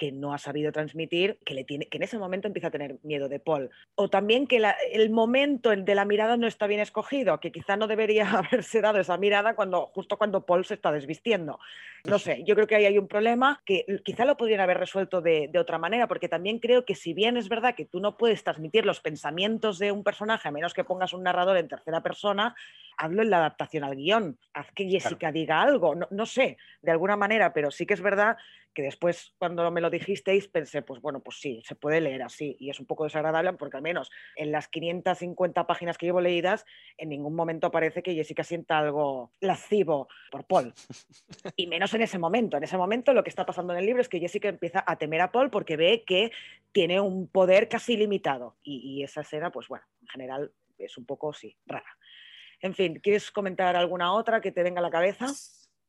[0.00, 2.96] que no ha sabido transmitir, que, le tiene, que en ese momento empieza a tener
[3.02, 3.68] miedo de Paul.
[3.96, 7.86] O también que el momento de la mirada no está bien escogido, que quizá no
[7.86, 11.58] debería haberse dado esa mirada cuando, justo cuando Paul se está desvistiendo.
[12.04, 15.20] No sé, yo creo que ahí hay un problema que quizá lo podrían haber resuelto
[15.20, 18.42] de, otra manera, porque también creo que si bien es verdad que tú no puedes
[18.42, 22.56] transmitir los pensamientos de un personaje, a menos que pongas un narrador en tercera persona,
[22.96, 26.90] hazlo en la adaptación al guion, haz que Jessica diga algo, no, no sé, de
[26.90, 28.38] alguna manera, pero sí que es verdad
[28.74, 32.56] que después cuando me lo dijisteis pensé, pues bueno, pues sí, se puede leer así
[32.58, 36.64] y es un poco desagradable porque al menos en las 550 páginas que llevo leídas
[36.96, 40.72] en ningún momento aparece que Jessica sienta algo lascivo por Paul.
[41.56, 42.56] Y menos en ese momento.
[42.56, 44.96] En ese momento lo que está pasando en el libro es que Jessica empieza a
[44.96, 46.30] temer a Paul porque ve que
[46.72, 51.06] tiene un poder casi limitado y, y esa escena, pues bueno, en general es un
[51.06, 51.96] poco, sí, rara.
[52.60, 55.26] En fin, ¿quieres comentar alguna otra que te venga a la cabeza?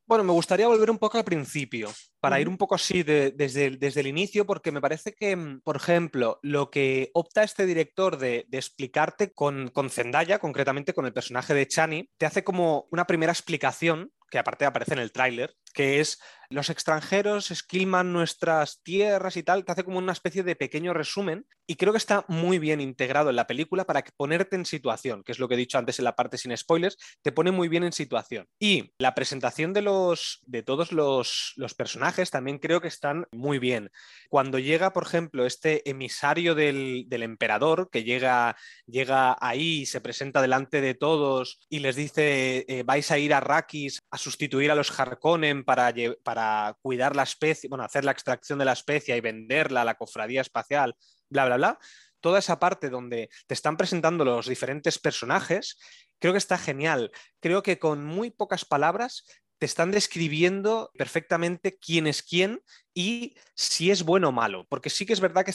[0.06, 1.88] Bueno, me gustaría volver un poco al principio,
[2.20, 5.76] para ir un poco así desde, desde, el inicio, porque me parece que, mm, por
[5.76, 11.54] ejemplo, lo que opta este director de, explicarte con, con, Zendaya, concretamente con el personaje
[11.54, 16.00] de Chani, te hace como una primera explicación, que aparte aparece en el tráiler, que
[16.00, 16.18] es
[16.52, 21.46] los extranjeros esquilman nuestras tierras y tal, te hace como una especie de pequeño resumen
[21.66, 25.32] y creo que está muy bien integrado en la película para ponerte en situación, que
[25.32, 27.84] es lo que he dicho antes en la parte sin spoilers, te pone muy bien
[27.84, 28.46] en situación.
[28.58, 33.90] Y la presentación de, los, de todos los, personajes también creo que están muy bien.
[34.28, 40.80] Cuando llega, por ejemplo, este emisario del, emperador, que llega, llega ahí, se presenta delante
[40.80, 44.98] de todos y les dice, eh, vais a ir a Rakis a sustituir a los
[44.98, 49.82] Harkonnen para, para cuidar la especie, bueno, hacer la extracción de la especie y venderla
[49.82, 50.96] a la cofradía espacial,
[51.28, 51.78] bla, bla, bla.
[52.20, 55.76] Toda esa parte donde te están presentando los diferentes personajes,
[56.20, 57.10] creo que está genial.
[57.40, 59.24] Creo que con muy pocas palabras
[59.62, 62.60] te están describiendo perfectamente quién es quién
[62.92, 64.66] y si es bueno o malo.
[64.68, 65.52] Porque sí que es verdad que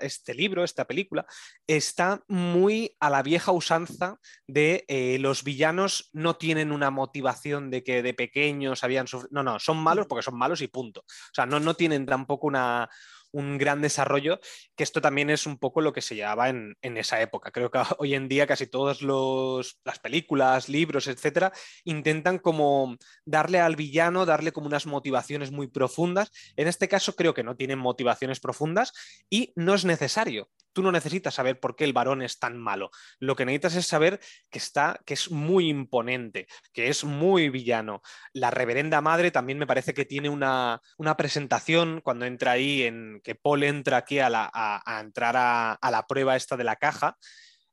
[0.00, 1.26] este libro, esta película,
[1.66, 7.84] está muy a la vieja usanza de eh, los villanos no tienen una motivación de
[7.84, 9.28] que de pequeños habían sufrido.
[9.30, 11.00] No, no, son malos porque son malos y punto.
[11.00, 12.88] O sea, no, no tienen tampoco una,
[13.32, 14.40] un gran desarrollo,
[14.76, 17.50] que esto también es un poco lo que se llevaba en, esa época.
[17.50, 21.52] Creo que hoy en día casi todas las películas, libros, etcétera,
[21.84, 26.30] intentan como darle al villano, darle como unas motivaciones muy profundas.
[26.56, 28.92] En este caso creo que no tienen motivaciones profundas
[29.28, 32.90] y no es necesario tú no necesitas saber por qué el varón es tan malo.
[33.18, 38.02] Lo que necesitas es saber que está, que es muy imponente, que es muy villano.
[38.32, 40.80] La reverenda madre también me parece que tiene una,
[41.16, 46.36] presentación cuando entra ahí, en que Paul entra aquí a, entrar a, a la prueba
[46.36, 47.16] esta de la caja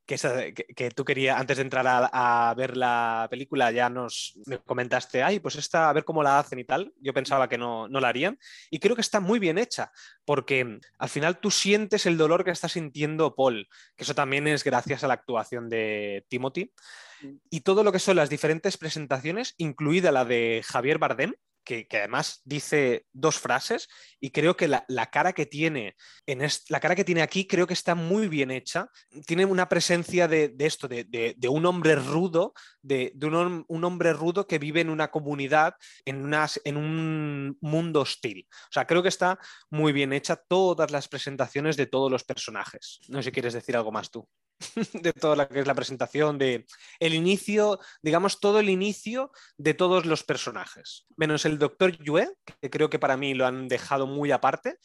[0.08, 5.56] que, tú querías, antes de entrar a, ver la película, ya nos comentaste, ay, pues
[5.56, 6.94] esta, a ver cómo la hacen y tal.
[7.02, 8.40] Yo pensaba que no, no la harían.
[8.72, 9.92] Y creo que está muy bien hecha,
[10.24, 14.64] porque al final tú sientes el dolor que está sintiendo Paul, que eso también es
[14.64, 16.74] gracias a la actuación de Timothy.
[17.50, 21.34] Y todo lo que son las diferentes presentaciones, incluida la de Javier Bardem,
[21.68, 23.90] que, además dice dos frases
[24.20, 25.96] y creo que la, cara que tiene
[26.26, 28.90] en la cara que tiene aquí creo que está muy bien hecha.
[29.26, 34.82] Tiene una presencia de, esto, de, un hombre rudo, de, un, hombre rudo que vive
[34.82, 38.48] en una comunidad, en, unas, en un mundo hostil.
[38.50, 39.38] O sea, creo que está
[39.70, 43.00] muy bien hecha todas las presentaciones de todos los personajes.
[43.10, 44.28] No sé si quieres decir algo más tú.
[44.94, 46.66] de toda la que es la presentación, de
[47.00, 52.30] el inicio, digamos, todo el inicio de todos los personajes, menos el doctor Yue,
[52.62, 54.78] que creo que para mí lo han dejado muy aparte,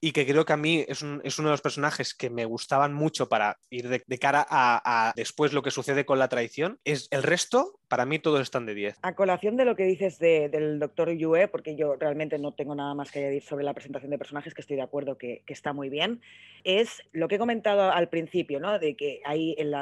[0.00, 3.28] y que creo que a mí es, uno de los personajes que me gustaban mucho
[3.28, 6.78] para ir de, cara a, después lo que sucede con la traición.
[6.84, 8.98] Es el resto, para mí todos están de 10.
[9.02, 12.94] A colación de lo que dices del doctor Yue, porque yo realmente no tengo nada
[12.94, 15.90] más que añadir sobre la presentación de personajes, que estoy de acuerdo que, está muy
[15.90, 16.22] bien,
[16.64, 18.78] es lo que he comentado al principio, ¿no?
[18.78, 19.72] de que ahí en,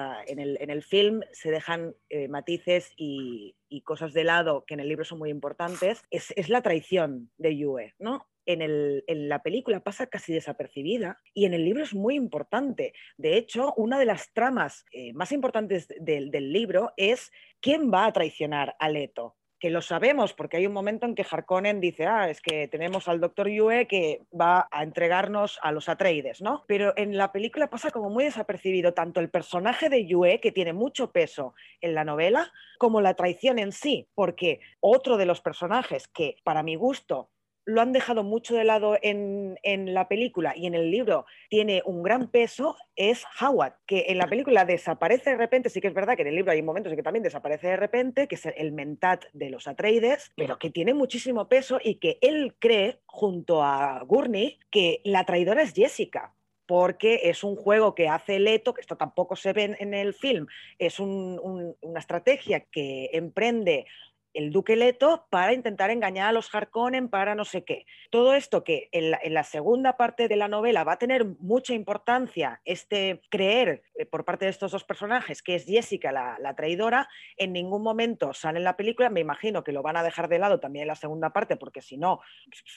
[0.70, 3.54] el, film se dejan eh, matices y,
[3.84, 7.56] cosas de lado que en el libro son muy importantes, es, es la traición de
[7.56, 8.26] Yue, ¿no?
[8.48, 12.94] En, la película pasa casi desapercibida y en el libro es muy importante.
[13.16, 17.30] De hecho, una de las tramas eh, más importantes del, libro es
[17.60, 21.26] quién va a traicionar a Leto que lo sabemos porque hay un momento en que
[21.28, 25.88] Harkonnen dice, ah, es que tenemos al doctor Yue que va a entregarnos a los
[25.88, 26.62] Atreides, ¿no?
[26.68, 30.72] Pero en la película pasa como muy desapercibido tanto el personaje de Yue, que tiene
[30.72, 36.06] mucho peso en la novela, como la traición en sí, porque otro de los personajes
[36.06, 37.30] que para mi gusto
[37.68, 39.58] lo han dejado mucho de lado en,
[39.92, 44.26] la película y en el libro tiene un gran peso es Howard, que en la
[44.26, 46.96] película desaparece de repente, sí que es verdad que en el libro hay momentos en
[46.96, 50.94] que también desaparece de repente, que es el mentat de los Atreides, pero que tiene
[50.94, 56.32] muchísimo peso y que él cree, junto a Gurney, que la traidora es Jessica,
[56.64, 60.46] porque es un juego que hace Leto, que esto tampoco se ve en el film,
[60.78, 63.86] es una estrategia que emprende
[64.34, 67.86] el duque Leto para intentar engañar a los Harkonnen para no sé qué.
[68.10, 72.60] Todo esto que en la, segunda parte de la novela va a tener mucha importancia,
[72.64, 77.52] este creer eh, por parte de estos dos personajes que es Jessica la, traidora, en
[77.52, 80.60] ningún momento sale en la película, me imagino que lo van a dejar de lado
[80.60, 82.20] también en la segunda parte, porque si no,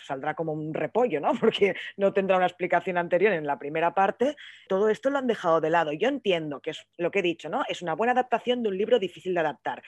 [0.05, 1.31] saldrá como un repollo, ¿no?
[1.41, 4.35] Porque no tendrá una explicación anterior en la primera parte.
[4.67, 5.91] Todo esto lo han dejado de lado.
[5.91, 7.63] Yo entiendo que es lo que he dicho, ¿no?
[7.67, 9.81] Es una buena adaptación de un libro difícil de adaptar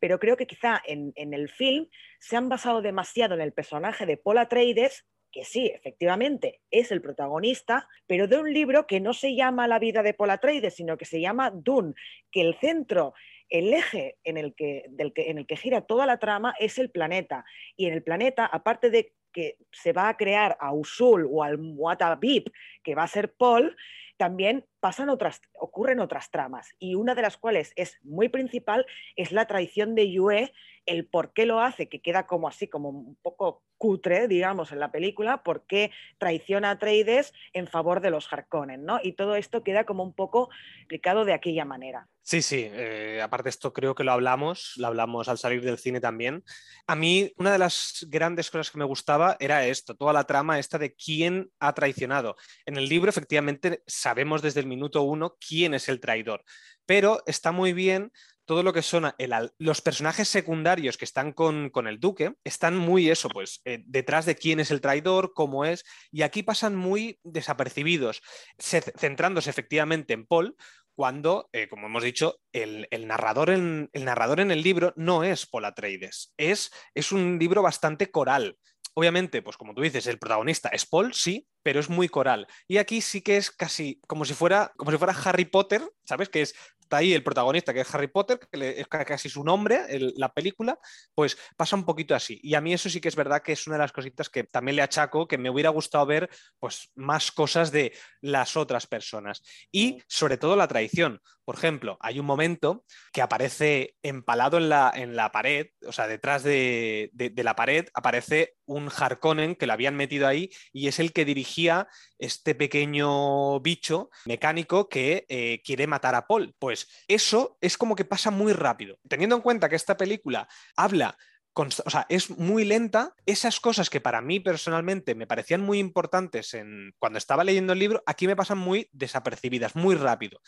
[0.00, 1.86] pero creo que quizá en, el film
[2.18, 7.00] se han basado demasiado en el personaje de Paul Atreides, que sí, efectivamente, es el
[7.00, 10.96] protagonista, pero de un libro que no se llama La vida de Paul Atreides, sino
[10.96, 11.94] que se llama Dune,
[12.32, 13.14] que el centro,
[13.48, 16.78] el eje en el que, del que, en el que gira toda la trama es
[16.78, 17.44] el planeta.
[17.76, 21.58] Y en el planeta, aparte de que se va a crear a Usul o al
[21.58, 22.50] Muatabib,
[22.82, 23.76] que va a ser Paul,
[24.20, 28.84] también pasan otras, ocurren otras tramas y una de las cuales es muy principal
[29.16, 30.52] es la traición de Yue,
[30.90, 34.80] el por qué lo hace, que queda como así, como un poco cutre, digamos, en
[34.80, 38.98] la película, por qué traiciona a Traides en favor de los Harkonnen, ¿no?
[39.02, 42.08] Y todo esto queda como un poco explicado de aquella manera.
[42.22, 46.00] Sí, sí, eh, aparte esto creo que lo hablamos, lo hablamos al salir del cine
[46.00, 46.42] también.
[46.86, 50.58] A mí una de las grandes cosas que me gustaba era esto, toda la trama
[50.58, 52.36] esta de quién ha traicionado.
[52.66, 56.44] En el libro efectivamente sabemos desde el minuto uno quién es el traidor,
[56.84, 58.12] pero está muy bien
[58.50, 59.12] todo lo que son
[59.58, 64.34] los personajes secundarios que están con, el duque, están muy eso, pues eh, detrás de
[64.34, 68.22] quién es el traidor, cómo es, y aquí pasan muy desapercibidos,
[68.58, 70.56] centrándose efectivamente en Paul,
[70.96, 75.46] cuando, eh, como hemos dicho, el, narrador en, el narrador en el libro no es
[75.46, 78.58] Paul Atreides, es, es un libro bastante coral.
[78.94, 82.48] Obviamente, pues como tú dices, el protagonista es Paul, sí, pero es muy coral.
[82.66, 86.28] Y aquí sí que es casi como si fuera, como si fuera Harry Potter, ¿sabes?
[86.28, 86.54] Que es
[86.90, 89.86] está ahí el protagonista, que es Harry Potter, que es casi su nombre,
[90.16, 90.76] la película,
[91.14, 92.40] pues pasa un poquito así.
[92.42, 94.42] Y a mí eso sí que es verdad que es una de las cositas que
[94.42, 96.28] también le achaco, que me hubiera gustado ver
[96.58, 99.40] pues, más cosas de las otras personas.
[99.70, 101.20] Y sobre todo la traición.
[101.44, 106.06] Por ejemplo, hay un momento que aparece empalado en la, en la pared, o sea,
[106.06, 111.12] detrás de, la pared aparece un Harkonnen que lo habían metido ahí y es el
[111.12, 116.54] que dirigía este pequeño bicho mecánico que eh, quiere matar a Paul.
[116.58, 118.98] Pues eso es como que pasa muy rápido.
[119.08, 121.18] Teniendo en cuenta que esta película habla
[121.54, 123.14] o sea, es muy lenta.
[123.26, 127.78] Esas cosas que para mí personalmente me parecían muy importantes en, cuando estaba leyendo el
[127.78, 130.40] libro, aquí me pasan muy desapercibidas, muy rápido.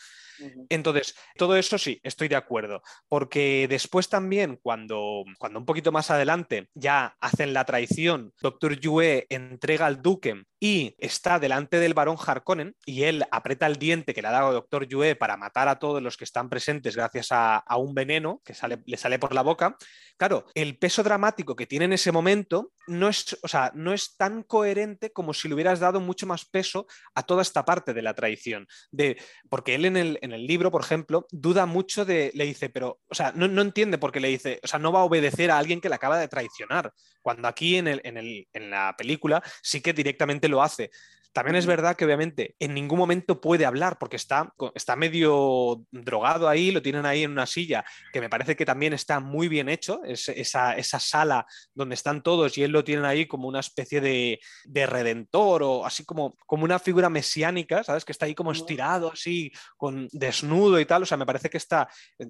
[0.69, 6.11] Entonces, todo eso sí, estoy de acuerdo, porque después también, cuando, cuando un poquito más
[6.11, 12.17] adelante ya hacen la traición, Doctor Yue entrega al duque y está delante del varón
[12.17, 15.77] Harkonnen y él aprieta el diente que le ha dado Doctor Yue para matar a
[15.77, 19.35] todos los que están presentes gracias a, a un veneno que sale, le sale por
[19.35, 19.77] la boca.
[20.17, 24.15] Claro, el peso dramático que tiene en ese momento no es, o sea, no es
[24.17, 26.85] tan coherente como si le hubieras dado mucho más peso
[27.15, 28.67] a toda esta parte de la traición.
[28.91, 29.17] De,
[29.49, 32.99] porque él en el, en el libro, por ejemplo, duda mucho de, le dice, pero,
[33.07, 35.57] o sea, no, entiende por qué le dice, o sea, no va a obedecer a
[35.57, 39.41] alguien que le acaba de traicionar, cuando aquí en, el, en, el, en la película
[39.61, 40.91] sí que directamente lo hace.
[41.33, 46.47] También es verdad que obviamente en ningún momento puede hablar porque está, está medio drogado
[46.47, 49.67] ahí, lo tienen ahí en una silla, que me parece que también está muy bien
[49.67, 53.61] hecho, es, esa, esa, sala donde están todos y él lo tienen ahí como una
[53.61, 58.05] especie de, de, redentor o así como, como una figura mesiánica, ¿sabes?
[58.05, 61.57] Que está ahí como estirado, así, con desnudo y tal, o sea, me parece que
[61.57, 62.27] está eh,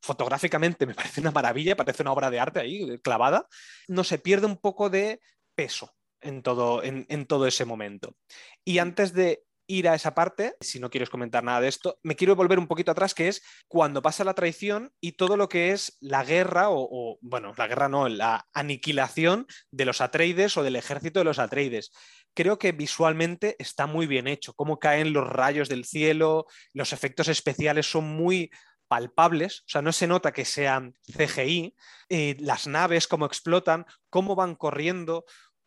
[0.00, 3.48] fotográficamente, me parece una maravilla, parece una obra de arte ahí clavada,
[3.88, 5.20] no se pierde un poco de
[5.56, 5.92] peso
[6.24, 8.16] en todo, en, todo ese momento.
[8.64, 12.16] Y antes de ir a esa parte, si no quieres comentar nada de esto, me
[12.16, 15.70] quiero volver un poquito atrás, que es cuando pasa la traición y todo lo que
[15.70, 20.76] es la guerra, o, bueno, la guerra no, la aniquilación de los Atreides o del
[20.76, 21.92] ejército de los Atreides.
[22.34, 27.28] Creo que visualmente está muy bien hecho, cómo caen los rayos del cielo, los efectos
[27.28, 28.50] especiales son muy
[28.88, 31.74] palpables, o sea, no se nota que sean CGI,
[32.08, 35.24] eh, las naves, cómo explotan, cómo van corriendo,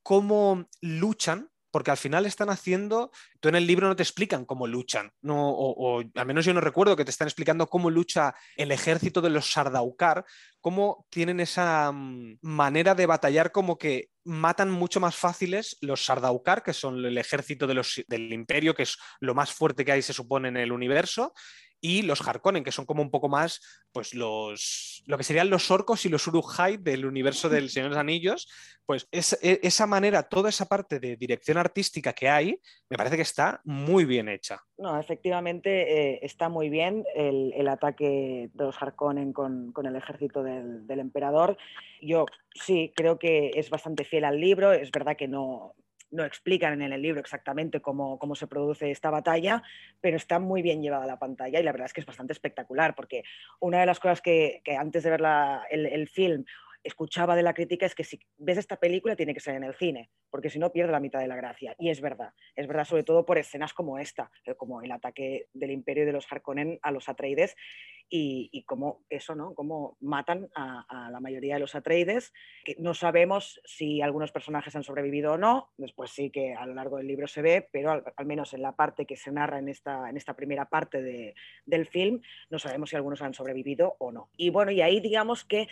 [0.08, 4.66] cómo luchan, porque al final están haciendo, tú en el libro no te explican cómo
[4.66, 8.72] luchan, no, o, al menos yo no recuerdo que te están explicando cómo lucha el
[8.72, 10.24] ejército de los Sardaukar,
[10.62, 16.64] cómo tienen esa mm, manera de batallar como que matan mucho más fáciles los Sardaukar,
[16.64, 20.02] que son el ejército de los, del imperio, que es lo más fuerte que hay,
[20.02, 21.34] se supone, en el universo,
[21.82, 23.62] y los Harkonnen, que son como un poco más,
[23.92, 27.96] pues los, lo que serían los orcos y los Uruk-hai del universo del Señor de
[27.96, 28.48] los Anillos,
[28.86, 32.60] pues es, e, esa manera, toda esa parte de dirección artística que hay,
[32.90, 34.60] me parece que está muy bien hecha.
[34.78, 40.88] No, efectivamente eh, está muy bien el, ataque de los Harkonnen con, el ejército del,
[40.88, 41.58] del emperador.
[42.02, 45.76] Yo sí creo que es bastante fiel al libro, es verdad que no,
[46.12, 49.64] no explican en el libro exactamente cómo, se produce esta batalla,
[50.02, 52.96] pero está muy bien llevada la pantalla y la verdad es que es bastante espectacular,
[52.96, 53.24] porque
[53.60, 55.24] una de las cosas que, antes de ver
[55.70, 56.46] el, el film
[56.88, 59.76] escuchaba de la crítica es que si ves esta película tiene que ser en el
[59.76, 61.76] cine, porque si no pierde la mitad de la gracia.
[61.78, 65.48] Y es verdad, es verdad sobre todo por escenas como esta, eh, como el ataque
[65.54, 67.56] del imperio de los Harkonnen a los Atreides
[68.10, 69.54] y, y cómo eso, ¿no?
[69.54, 72.34] Cómo matan a, la mayoría de los Atreides.
[72.64, 76.74] Que no sabemos si algunos personajes han sobrevivido o no, después sí que a lo
[76.74, 79.70] largo del libro se ve, pero al, menos en la parte que se narra en
[79.70, 81.36] esta, en esta primera parte de,
[81.66, 84.30] del film, no sabemos si algunos han sobrevivido o no.
[84.38, 85.68] Y bueno, y ahí digamos que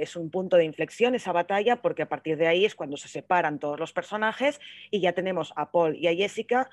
[0.00, 3.08] es un punto de inflexión esa batalla, porque a partir de ahí es cuando se
[3.08, 6.70] separan todos los personajes y ya tenemos a Paul y a Jessica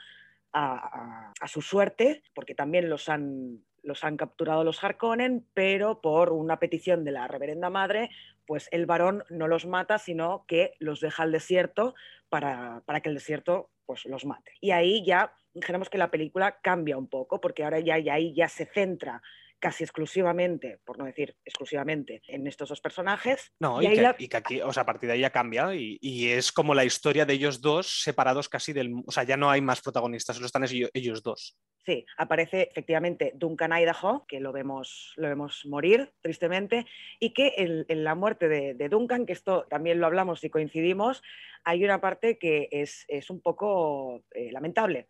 [0.53, 6.59] a, su suerte, porque también los han, los han capturado los Harkonnen, pero por una
[6.59, 8.09] petición de la reverenda madre,
[8.45, 11.93] pues el varón no los mata, sino que los deja al desierto
[12.29, 14.53] para, para que el desierto pues los mate.
[14.61, 18.33] Y ahí ya dijéramos que la película cambia un poco, porque ahora ya, ya ahí
[18.33, 19.21] ya se centra
[19.59, 23.51] casi exclusivamente, por no decir exclusivamente, en estos dos personajes.
[23.59, 25.99] No, y, que, aquí, o sea, a partir de ahí ya cambia y,
[26.29, 28.93] es como la historia de ellos dos separados casi del...
[29.05, 31.57] O sea, ya no hay más protagonistas, solo están ellos, dos.
[31.85, 36.85] Sí, aparece efectivamente Duncan Idaho, que lo vemos, lo vemos morir tristemente,
[37.19, 41.23] y que en, la muerte de, Duncan, que esto también lo hablamos y coincidimos,
[41.63, 45.07] hay una parte que es, un poco eh, lamentable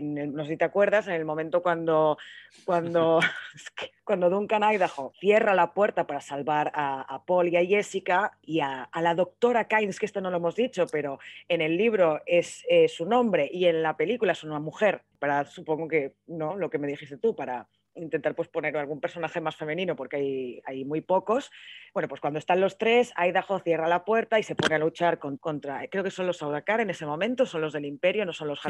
[0.00, 2.18] no sé si te acuerdas, en el momento cuando,
[2.64, 3.20] cuando,
[4.04, 8.88] cuando Duncan Idaho cierra la puerta para salvar a, Paul y a Jessica y a,
[9.00, 11.18] la doctora Kynes, que esto no lo hemos dicho, pero
[11.48, 15.88] en el libro es, su nombre y en la película es una mujer, para, supongo
[15.88, 16.56] que, ¿no?
[16.56, 20.62] Lo que me dijiste tú, para intentar pues, poner algún personaje más femenino porque hay,
[20.64, 21.50] hay, muy pocos.
[21.92, 25.18] Bueno, pues cuando están los tres, Idaho cierra la puerta y se pone a luchar
[25.18, 28.48] contra, creo que son los Audakar en ese momento, son los del Imperio, no son
[28.48, 28.68] los hmm.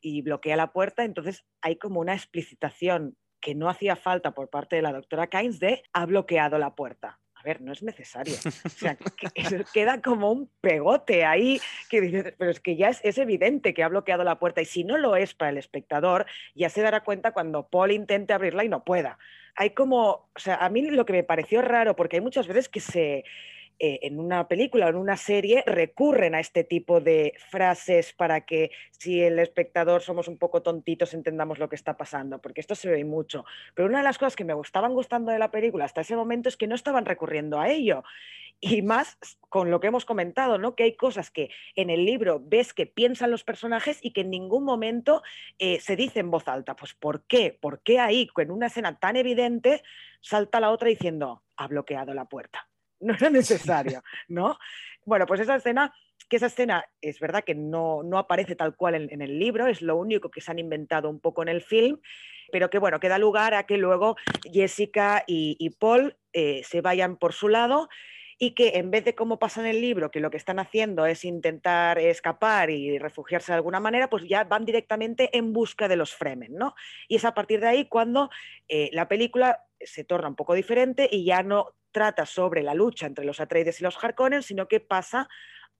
[0.00, 1.04] Y bloquea la puerta.
[1.04, 5.60] Entonces hay como una explicitación que no hacía falta por parte de la doctora Kynes
[5.60, 8.34] de ha bloqueado la puerta ver, no es necesario.
[8.64, 8.96] O sea,
[9.72, 13.88] queda como un pegote ahí que dices, pero es que ya es, evidente que ha
[13.88, 17.32] bloqueado la puerta y si no lo es para el espectador, ya se dará cuenta
[17.32, 19.18] cuando Paul intente abrirla y no pueda.
[19.54, 22.68] Hay como, o sea, a mí lo que me pareció raro, porque hay muchas veces
[22.68, 23.24] que se
[23.78, 28.46] eh, en una película o en una serie recurren a este tipo de frases para
[28.46, 32.74] que si el espectador somos un poco tontitos entendamos lo que está pasando, porque esto
[32.74, 33.44] se ve mucho.
[33.74, 36.48] Pero una de las cosas que me estaban gustando de la película hasta ese momento
[36.48, 38.02] es que no estaban recurriendo a ello.
[38.60, 39.18] Y más
[39.50, 40.74] con lo que hemos comentado, ¿no?
[40.74, 44.30] que hay cosas que en el libro ves que piensan los personajes y que en
[44.30, 45.22] ningún momento
[45.58, 46.74] eh, se dice en voz alta.
[46.74, 47.56] Pues ¿por qué?
[47.60, 49.82] ¿Por qué ahí, en una escena tan evidente,
[50.22, 52.66] salta la otra diciendo, ha bloqueado la puerta?
[53.00, 54.58] No era necesario, ¿no?
[55.04, 55.94] Bueno, pues esa escena,
[56.28, 59.82] que esa escena es verdad que no, no aparece tal cual en, el libro, es
[59.82, 62.00] lo único que se han inventado un poco en el film,
[62.50, 64.16] pero que bueno, que da lugar a que luego
[64.52, 67.88] Jessica y, Paul eh, se vayan por su lado
[68.38, 71.06] y que en vez de como pasa en el libro, que lo que están haciendo
[71.06, 75.96] es intentar escapar y refugiarse de alguna manera, pues ya van directamente en busca de
[75.96, 76.74] los Fremen, ¿no?
[77.08, 78.30] Y es a partir de ahí cuando
[78.68, 83.06] eh, la película se torna un poco diferente y ya no trata sobre la lucha
[83.06, 85.30] entre los Atreides y los Harkonnen, sino que pasa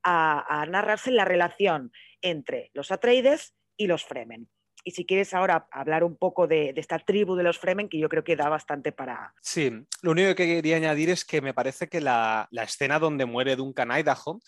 [0.02, 1.92] a, narrarse la relación
[2.22, 4.48] entre los Atreides y los Fremen.
[4.82, 8.08] Y si quieres ahora hablar un poco de, esta tribu de los Fremen, que yo
[8.08, 9.34] creo que da bastante para...
[9.42, 13.26] Sí, lo único que quería añadir es que me parece que la, la escena donde
[13.26, 14.40] muere Duncan Idaho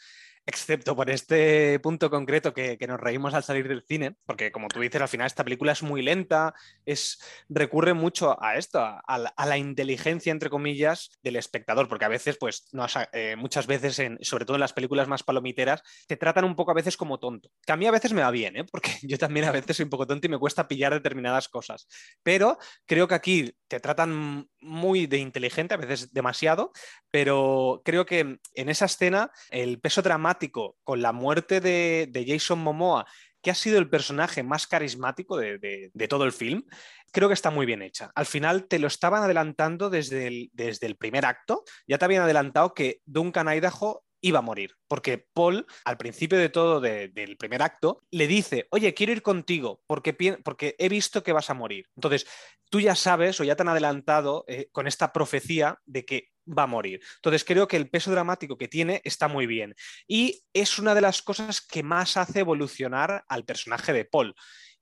[0.49, 4.81] excepto por este punto concreto que, nos reímos al salir del cine, porque como tú
[4.81, 6.55] dices, al final esta película es muy lenta,
[6.87, 7.19] es,
[7.51, 12.67] recurre mucho a esto, a, la, inteligencia, entre comillas, del espectador, porque a veces, pues,
[12.73, 16.71] no, eh, muchas veces, sobre todo en las películas más palomiteras, te tratan un poco
[16.71, 18.65] a veces como tonto, que a mí a veces me va bien, ¿eh?
[18.65, 21.87] porque yo también a veces soy un poco tonto y me cuesta pillar determinadas cosas,
[22.23, 26.73] pero creo que aquí te tratan muy de inteligente, a veces demasiado,
[27.11, 30.38] pero creo que en esa escena el peso dramático
[30.85, 33.07] con la muerte de, Jason Momoa,
[33.43, 36.65] que ha sido el personaje más carismático de, todo el film,
[37.13, 38.11] creo que está muy bien hecha.
[38.15, 43.01] Al final te lo estaban adelantando desde el, primer acto, ya te habían adelantado que
[43.05, 48.27] Duncan Idaho iba a morir, porque Paul, al principio de todo del primer acto, le
[48.27, 50.13] dice, oye, quiero ir contigo porque,
[50.43, 51.87] porque he visto que vas a morir.
[51.97, 52.27] Entonces,
[52.71, 56.65] tú ya sabes o ya te han adelantado eh, con esta profecía de que va
[56.65, 57.01] a morir.
[57.17, 59.75] Entonces, creo que el peso dramático que tiene está muy bien.
[60.07, 64.35] Y es una de las cosas que más hace evolucionar al personaje de Paul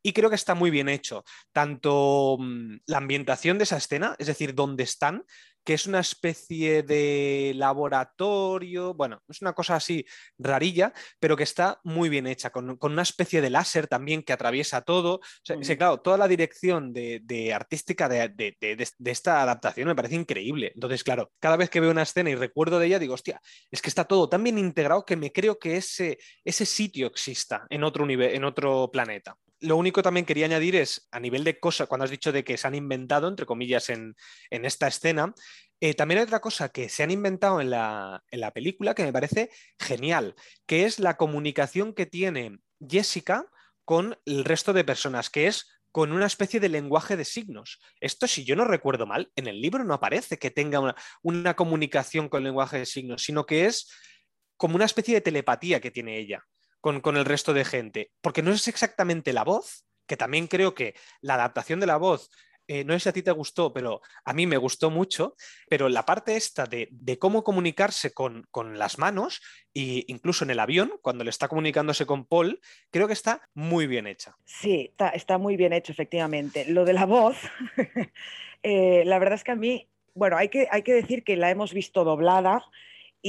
[0.07, 1.25] y creo que está muy bien hecho.
[1.53, 5.25] Tanto mm, la ambientación de esa escena, es decir, dónde están,
[5.67, 10.07] que es una especie de laboratorio, bueno, es una cosa así
[10.39, 14.83] rarilla, pero que está muy bien hecha, con, una especie de láser también que atraviesa
[14.83, 15.21] todo.
[15.77, 18.57] claro, toda la dirección de, artística de,
[19.05, 20.71] esta adaptación me parece increíble.
[20.73, 23.83] Entonces, claro, cada vez que veo una escena y recuerdo de ella, digo, hostia, es
[23.83, 27.83] que está todo tan bien integrado que me creo que ese, ese sitio exista en
[27.83, 32.05] otro, en otro planeta lo único también quería añadir es, a nivel de cosas, cuando
[32.05, 34.17] has dicho de que se han inventado, entre comillas, en,
[34.51, 35.35] esta escena,
[35.81, 39.05] eh, también hay otra cosa que se han inventado en la, en la película que
[39.05, 40.35] me parece genial,
[40.67, 43.47] que es la comunicación que tiene Jessica
[43.85, 47.81] con el resto de personas, que es con una especie de lenguaje de signos.
[48.01, 51.57] Esto, si yo no recuerdo mal, en el libro no aparece que tenga una, una
[51.57, 53.91] comunicación con lenguaje de signos, sino que es
[54.59, 56.45] como una especie de telepatía que tiene ella
[57.03, 60.95] con, el resto de gente, porque no es exactamente la voz, que también creo que
[61.21, 62.31] la adaptación de la voz
[62.69, 65.37] eh, no sé si a ti te gustó, pero a mí me gustó mucho,
[65.69, 66.89] pero la parte esta de,
[67.21, 69.41] cómo comunicarse con, las manos,
[69.73, 72.61] e incluso en el avión, cuando le está comunicándose con Paul,
[72.91, 74.37] creo que está muy bien hecha.
[74.45, 76.65] Sí, está, muy bien hecho, efectivamente.
[76.65, 77.37] Lo de la voz,
[78.65, 81.51] eh, la verdad es que a mí, bueno, hay que, hay que decir que la
[81.51, 82.65] hemos visto doblada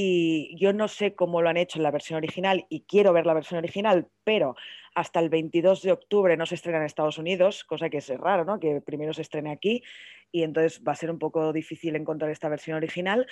[0.00, 3.26] y yo no sé cómo lo han hecho en la versión original y quiero ver
[3.26, 4.54] la versión original, pero
[4.94, 8.44] hasta el 22 de octubre no se estrena en Estados Unidos, cosa que es raro,
[8.44, 8.60] ¿no?
[8.60, 9.82] Que primero se estrene aquí
[10.30, 13.26] y entonces va a ser un poco difícil encontrar esta versión original,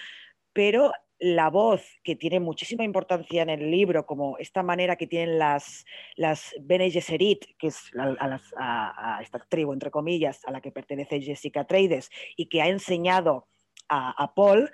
[0.53, 0.91] pero
[1.21, 5.85] la voz que tiene muchísima importancia en el libro, como esta manera que tienen las,
[6.17, 11.65] las Bene Gesserit, que es a, esta tribu, entre comillas, a la que pertenece Jessica
[11.65, 13.47] Trades y que ha enseñado
[13.89, 14.69] a, Paul,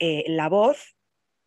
[0.00, 0.96] eh, la voz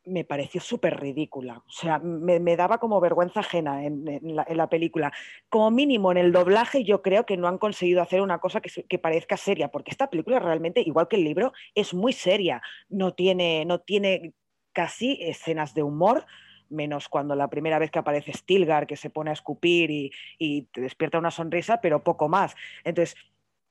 [0.05, 1.63] me pareció súper ridícula.
[1.65, 4.03] O sea, me, daba como vergüenza ajena en,
[4.35, 5.13] la, película.
[5.49, 8.99] Como mínimo en el doblaje yo creo que no han conseguido hacer una cosa que,
[8.99, 12.61] parezca seria, porque esta película realmente, igual que el libro, es muy seria.
[12.89, 14.33] No tiene, no tiene
[14.73, 16.25] casi escenas de humor,
[16.69, 20.81] menos cuando la primera vez que aparece Stilgar, que se pone a escupir y, te
[20.81, 22.55] despierta una sonrisa, pero poco más.
[22.83, 23.15] Entonces,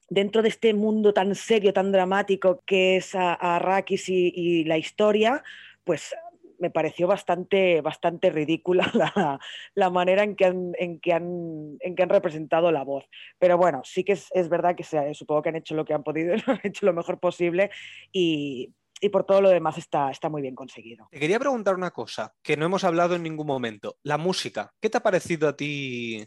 [0.08, 5.42] dentro de este mundo tan serio, tan dramático que es Arrakis y, la historia,
[5.84, 6.14] pues
[6.62, 8.88] me pareció bastante, bastante ridícula
[9.74, 13.04] la, manera en que, han, en, que han, en que han representado la voz.
[13.40, 16.04] Pero bueno, sí que es, verdad que se, supongo que han hecho lo que han
[16.04, 17.70] podido, han hecho lo mejor posible
[18.12, 18.72] y
[19.04, 21.08] y por todo lo demás está, está muy bien conseguido.
[21.10, 23.96] Te quería preguntar una cosa que no hemos hablado en ningún momento.
[24.04, 24.72] La música.
[24.80, 26.24] ¿Qué te ha parecido a ti,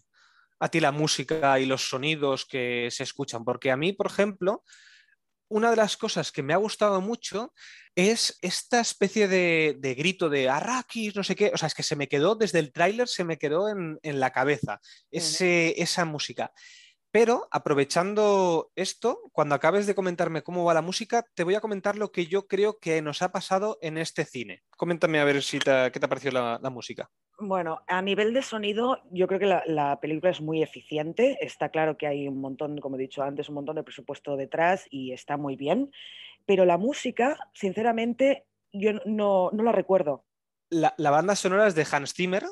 [0.59, 3.45] a ti la música y los sonidos que se escuchan?
[3.45, 4.61] Porque a mí, por ejemplo,
[5.47, 7.53] una de las cosas que me ha gustado mucho
[7.95, 11.51] es esta especie de, grito de Arrakis, no sé qué.
[11.53, 14.31] O sea, es que se me quedó desde el tráiler, se me quedó en, la
[14.31, 14.81] cabeza
[15.11, 16.51] ese, esa música.
[17.15, 21.95] Pero aprovechando esto, cuando acabes de comentarme cómo va la música, te voy a comentar
[21.95, 24.63] lo que yo creo que nos ha pasado en este cine.
[24.75, 27.09] Coméntame a ver si qué te ha parecido la, música.
[27.37, 31.37] Bueno, a nivel de sonido, yo creo que la, película es muy eficiente.
[31.41, 34.85] Está claro que hay un montón, como he dicho antes, un montón de presupuesto detrás
[34.89, 35.91] y está muy bien.
[36.45, 40.25] Pero la música, sinceramente, yo no, la recuerdo.
[40.69, 42.45] La, la, banda sonora es de Hans Zimmer,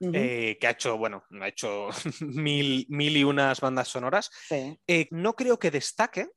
[0.00, 1.88] eh, que ha hecho, bueno, ha hecho
[2.20, 4.30] mil, mil y unas bandas sonoras.
[4.50, 6.28] Eh, no creo que destaque,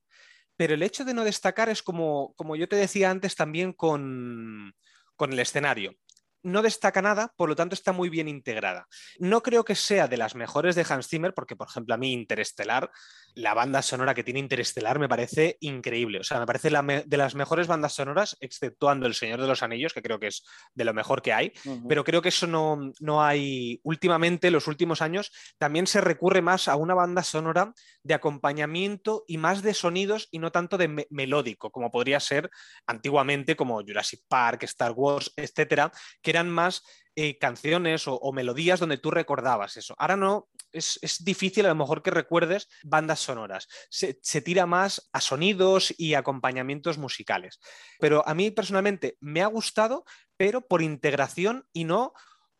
[0.58, 4.74] pero el hecho de no destacar es como, como yo te decía antes también con,
[5.16, 5.96] con el escenario
[6.44, 8.88] no destaca nada, por lo tanto está muy bien integrada.
[9.18, 12.12] No creo que sea de las mejores de Hans Zimmer, porque por ejemplo a mí
[12.12, 12.92] Interestelar,
[13.36, 16.20] la banda sonora que tiene Interestelar me parece increíble.
[16.20, 19.94] O sea, me parece de las mejores bandas sonoras, exceptuando El Señor de los Anillos,
[19.94, 21.54] que creo que es de lo mejor que hay,
[21.88, 26.68] pero creo que eso no, no hay últimamente, los últimos años, también se recurre más
[26.68, 27.74] a una banda sonora
[28.04, 32.50] de acompañamiento y más de sonidos y no tanto de melódico, como podría ser
[32.86, 35.92] antiguamente como Jurassic Park, Star Wars, etcétera,
[36.22, 36.84] que eran más
[37.16, 39.94] eh, canciones o, melodías donde tú recordabas eso.
[40.00, 43.68] Ahora no, es, difícil a lo mejor que recuerdes bandas sonoras.
[43.90, 47.60] Se, tira más a sonidos y acompañamientos musicales.
[48.00, 50.06] Pero a mí personalmente me ha gustado,
[50.38, 52.14] pero por integración y no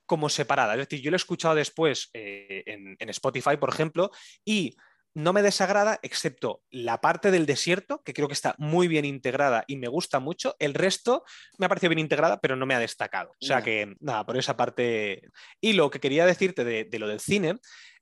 [0.06, 0.74] como separada.
[0.74, 4.12] Es decir, yo lo he escuchado después eh, en Spotify, por ejemplo,
[4.46, 4.76] y
[5.16, 9.64] no me desagrada, excepto la parte del desierto, que creo que está muy bien integrada
[9.68, 10.56] y me gusta mucho.
[10.60, 11.24] El resto
[11.58, 13.32] me ha parecido bien integrada, pero no me ha destacado.
[13.32, 15.30] O sea que, nada, por esa parte.
[15.62, 17.58] Y lo que quería decirte de, lo del cine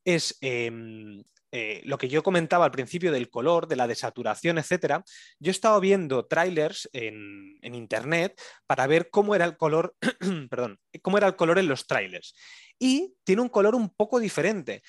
[0.05, 0.37] es.
[0.41, 5.03] Em, eh, lo que yo comentaba al principio del color, de la desaturación, etcétera,
[5.37, 9.93] yo he estado viendo trailers en, en internet para ver cómo era el color,
[10.49, 12.33] perdón, cómo era el color en los trailers.
[12.79, 14.81] Y tiene un color un poco diferente.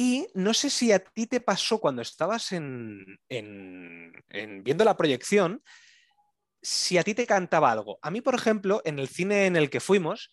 [0.00, 5.60] Y no sé si a ti te pasó cuando estabas en, viendo la proyección,
[6.62, 7.98] si a ti te cantaba algo.
[8.00, 10.30] A mí, por ejemplo, en el cine en el que fuimos,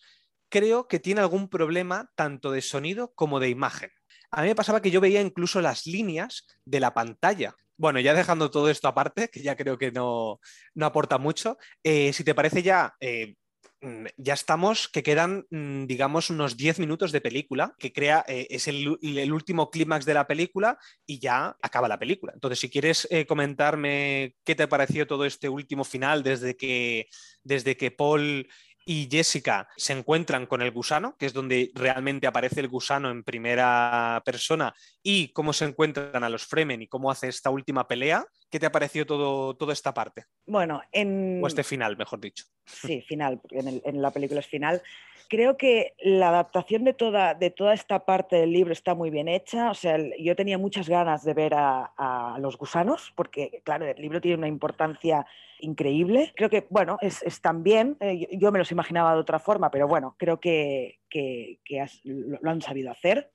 [0.48, 3.90] creo que tiene algún problema tanto de sonido como de imagen.
[4.30, 7.56] A mí me pasaba que yo veía incluso las líneas de la pantalla.
[7.76, 10.38] Bueno, ya dejando todo esto aparte, que ya creo que no,
[10.80, 13.34] aporta mucho, eh, si te parece ya, eh,
[14.16, 18.68] ya estamos, que quedan, mm, digamos, unos 10 minutos de película, que crea, eh, es
[18.68, 18.88] el,
[19.32, 22.32] último clímax de la película y ya acaba la película.
[22.34, 27.08] Entonces, si quieres eh, comentarme qué te pareció todo este último final desde que,
[27.42, 28.48] desde que Paul
[28.88, 33.24] y Jessica se encuentran con el gusano, que es donde realmente aparece el gusano en
[33.24, 34.72] primera persona,
[35.02, 38.24] y cómo se encuentran a los Fremen y cómo hace esta última pelea.
[38.48, 40.26] ¿Qué te ha parecido todo, toda esta parte?
[40.46, 41.40] Bueno, en...
[41.42, 42.44] O este final, mejor dicho.
[42.64, 44.80] Sí, final, en, en la película es final.
[45.28, 49.26] Creo que la adaptación de toda, de toda esta parte del libro está muy bien
[49.26, 49.70] hecha.
[49.70, 54.20] O sea, yo tenía muchas ganas de ver a, los gusanos, porque, claro, el libro
[54.20, 55.26] tiene una importancia
[55.58, 56.32] increíble.
[56.36, 60.14] Creo que, bueno, es, también, eh, yo me los imaginaba de otra forma, pero bueno,
[60.18, 61.00] creo que,
[62.04, 63.32] lo, han sabido hacer.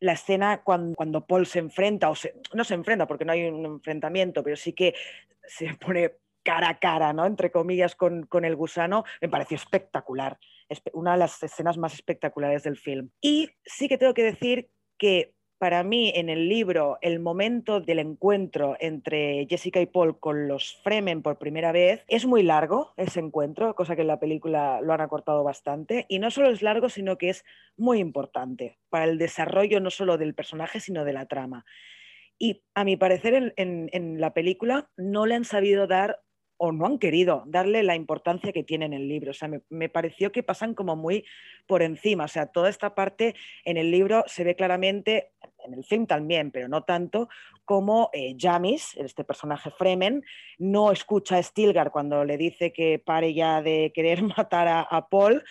[0.00, 2.14] La escena cuando, cuando Paul se enfrenta, o
[2.54, 4.94] no se enfrenta porque no hay un enfrentamiento, pero sí que
[5.42, 6.12] se pone
[6.42, 7.26] cara a cara, ¿no?
[7.26, 10.38] entre comillas, con, con el gusano, me pareció espectacular
[10.92, 13.10] una de las escenas más espectaculares del film.
[13.20, 17.98] Y sí que tengo que decir que para mí en el libro el momento del
[17.98, 23.20] encuentro entre Jessica y Paul con los Fremen por primera vez es muy largo ese
[23.20, 26.06] encuentro, cosa que en la película lo han acortado bastante.
[26.08, 27.44] Y no solo es largo, sino que es
[27.76, 31.64] muy importante para el desarrollo no solo del personaje, sino de la trama.
[32.38, 36.20] Y a mi parecer en, en la película no le han sabido dar
[36.58, 39.30] o no han querido darle la importancia que tiene en el libro.
[39.30, 41.24] O sea, me, pareció que pasan como muy
[41.66, 42.24] por encima.
[42.24, 43.34] O sea, toda esta parte
[43.64, 45.30] en el libro se ve claramente,
[45.64, 47.28] en el film también, pero no tanto,
[47.64, 50.24] como eh, Jamis, este personaje Fremen,
[50.58, 55.42] no escucha a Stilgar cuando le dice que pare ya de querer matar a Paul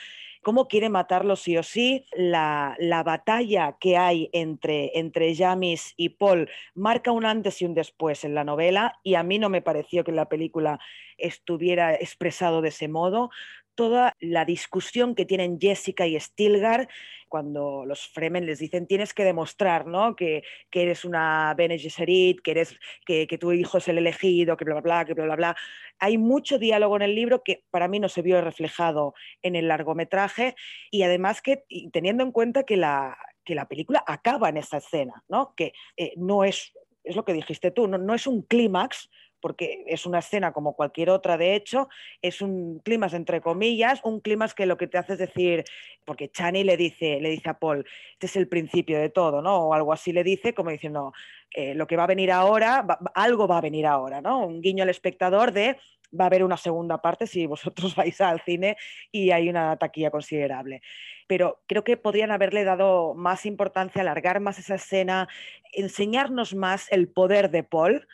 [0.47, 2.05] cómo quiere matarlo sí o sí.
[2.13, 8.23] La, batalla que hay entre, entre Jamis y Paul marca un antes y un después
[8.23, 10.79] en la novela y a mí no me pareció que la película
[11.17, 13.29] estuviera expresado de ese modo
[13.77, 16.89] toda la discusión que tienen Jessica y Stilgar
[17.29, 20.15] cuando los Fremen les dicen tienes que demostrar ¿no?
[20.15, 22.75] que, eres una Bene Gesserit, que, eres,
[23.05, 25.55] que, tu hijo es el elegido, que bla, bla, bla, que bla, bla, bla.
[25.99, 29.13] Hay mucho diálogo en el libro que para mí no se vio reflejado
[29.43, 30.55] en el largometraje
[30.89, 31.63] y además que
[31.93, 33.15] teniendo en cuenta que la,
[33.45, 35.53] que la película acaba en esa escena, ¿no?
[35.55, 36.73] que eh, no es,
[37.03, 39.09] es lo que dijiste tú, no, no es un clímax,
[39.39, 41.89] porque es una escena como cualquier otra, de hecho,
[42.21, 45.63] es un clímax entre comillas, un clímax que lo que te hace es decir,
[46.05, 49.67] porque Chani le dice, le dice a Paul, este es el principio de todo, ¿no?
[49.67, 51.13] O algo así le dice, como diciendo,
[51.51, 54.45] eh, lo que va a venir ahora, algo va a venir ahora, ¿no?
[54.45, 55.77] Un guiño al espectador de
[56.17, 58.77] va a haber una segunda parte si vosotros vais al cine
[59.11, 60.81] y hay una taquilla considerable.
[61.27, 65.27] Pero creo que podrían haberle dado más importancia, alargar más esa escena,
[65.73, 68.07] enseñarnos más el poder de Paul,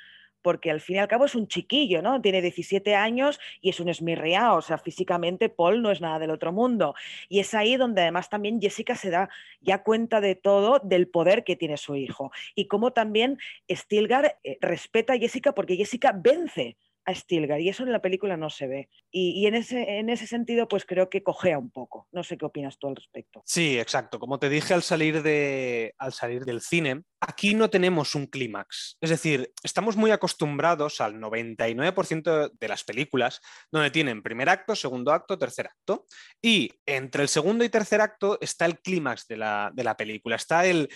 [0.44, 2.22] porque al fin y al cabo es un chiquillo, ¿no?
[2.22, 6.30] Tiene 17 años y es un esmirriado, o sea, físicamente Paul no es nada del
[6.30, 6.94] otro mundo.
[7.30, 9.30] Y es ahí donde además también Jessica se da
[9.62, 12.32] ya cuenta de todo, del poder que tiene su hijo.
[12.54, 13.40] Y cómo también
[13.72, 18.38] Stilgar eh, respeta a Jessica porque Jessica vence a Stilgar y eso en la película
[18.38, 18.90] no se ve.
[19.16, 22.08] Y, en, ese, en ese sentido, pues creo que cojea un poco.
[22.12, 23.44] No sé qué opinas tú al respecto.
[23.46, 24.20] Sí, exacto.
[24.20, 28.98] Como te dije al salir, de, al salir del cine, aquí no tenemos un clímax.
[29.02, 33.40] Es decir, estamos muy acostumbrados al 99% de las películas
[33.72, 36.08] donde tienen primer acto, segundo acto, tercer acto.
[36.42, 40.38] Y entre el segundo y tercer acto está el clímax de la, película.
[40.38, 40.90] Está el,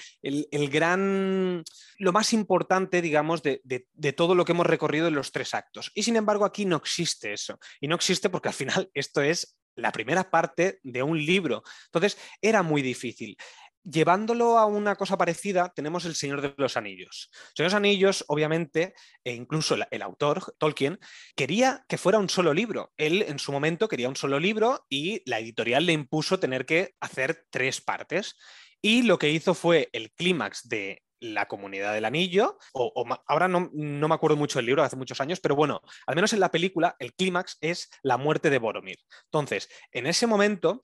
[0.72, 1.64] gran,
[2.00, 5.92] lo más importante, digamos, de, de todo lo que hemos recorrido en los tres actos.
[5.98, 7.58] Y sin embargo, aquí no existe eso.
[7.82, 11.64] Y no existe porque al final esto es la primera parte de un libro.
[11.86, 13.36] Entonces, era muy difícil.
[13.84, 17.32] Llevándolo a una cosa parecida, tenemos El Señor de los Anillos.
[17.32, 18.94] El Señor de los Anillos, obviamente,
[19.24, 21.00] e incluso el, autor, Tolkien,
[21.36, 22.94] quería que fuera un solo libro.
[22.96, 26.94] Él, en su momento, quería un solo libro y la editorial le impuso tener que
[27.00, 28.36] hacer tres partes.
[28.84, 33.70] Y lo que hizo fue el clímax de la comunidad del anillo, o, ahora no,
[33.72, 36.96] me acuerdo mucho del libro, hace muchos años, pero bueno, al menos en la película
[37.00, 38.98] el clímax es la muerte de Boromir.
[39.26, 40.82] Entonces, en ese momento,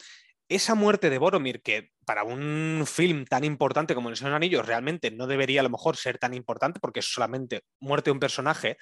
[0.49, 5.11] esa muerte de Boromir, que para un film tan importante como El Señor de realmente
[5.11, 8.77] no debería a lo mejor ser tan importante porque es solamente muerte de un personaje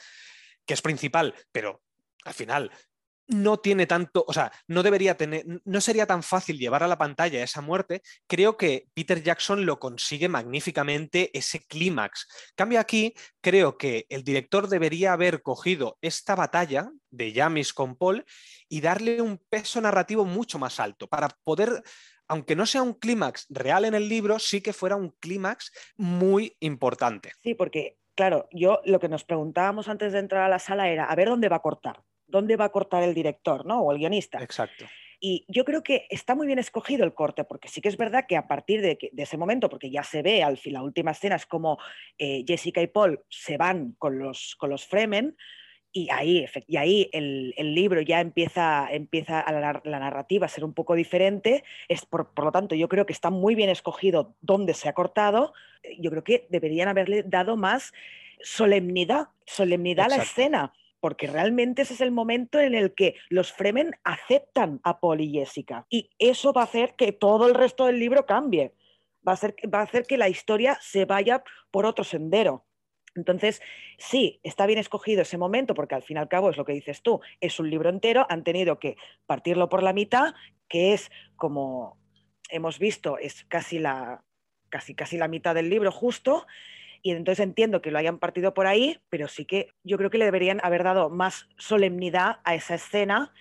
[0.66, 1.82] que es principal, pero
[2.24, 2.72] al final
[3.28, 6.98] no tiene tanto, o sea, no debería tener, no sería tan fácil llevar a la
[6.98, 12.28] pantalla esa muerte, creo que Peter Jackson lo consigue magníficamente ese clímax.
[12.56, 18.26] Cambio aquí, creo que el director debería haber cogido esta batalla de Jamis con Paul
[18.68, 21.84] y darle un peso narrativo mucho más alto para poder
[22.28, 26.56] aunque no sea un clímax real en el libro, sí que fuera un clímax muy
[26.62, 27.34] importante.
[27.44, 31.04] Sí, porque, claro, yo lo que nos preguntábamos antes de entrar a la sala era,
[31.04, 32.02] a ver dónde va a cortar
[32.32, 33.82] dónde va a cortar el director ¿no?
[33.82, 34.42] o el guionista.
[34.42, 34.86] Exacto.
[35.24, 38.26] Y yo creo que está muy bien escogido el corte, porque sí que es verdad
[38.28, 41.36] que a partir de, ese momento, porque ya se ve al fin, la última escena
[41.36, 41.78] es como
[42.18, 45.38] eh, Jessica y Paul se van con los, con los Fremen,
[45.94, 50.74] y ahí, y ahí el, libro ya empieza, empieza a la, narrativa a ser un
[50.74, 51.64] poco diferente.
[51.90, 55.54] Es por, lo tanto, yo creo que está muy bien escogido dónde se ha cortado.
[56.00, 57.92] Yo creo que deberían haberle dado más
[58.42, 63.52] solemnidad, solemnidad a la escena porque realmente ese es el momento en el que los
[63.52, 65.86] Fremen aceptan a Paul y Jessica.
[65.90, 68.74] Y eso va a hacer que todo el resto del libro cambie.
[69.28, 72.66] Va a, hacer que la historia se vaya por otro sendero.
[73.16, 73.62] Entonces,
[73.98, 76.74] sí, está bien escogido ese momento, porque al fin y al cabo es lo que
[76.74, 78.96] dices tú, es un libro entero, han tenido que
[79.26, 80.34] partirlo por la mitad,
[80.70, 82.00] que es como
[82.50, 84.24] hemos visto, es casi la,
[84.70, 86.46] casi, casi la mitad del libro justo,
[87.02, 90.18] y entonces entiendo que lo hayan partido por ahí, pero sí que yo creo que
[90.18, 93.34] le deberían haber dado más solemnidad a esa escena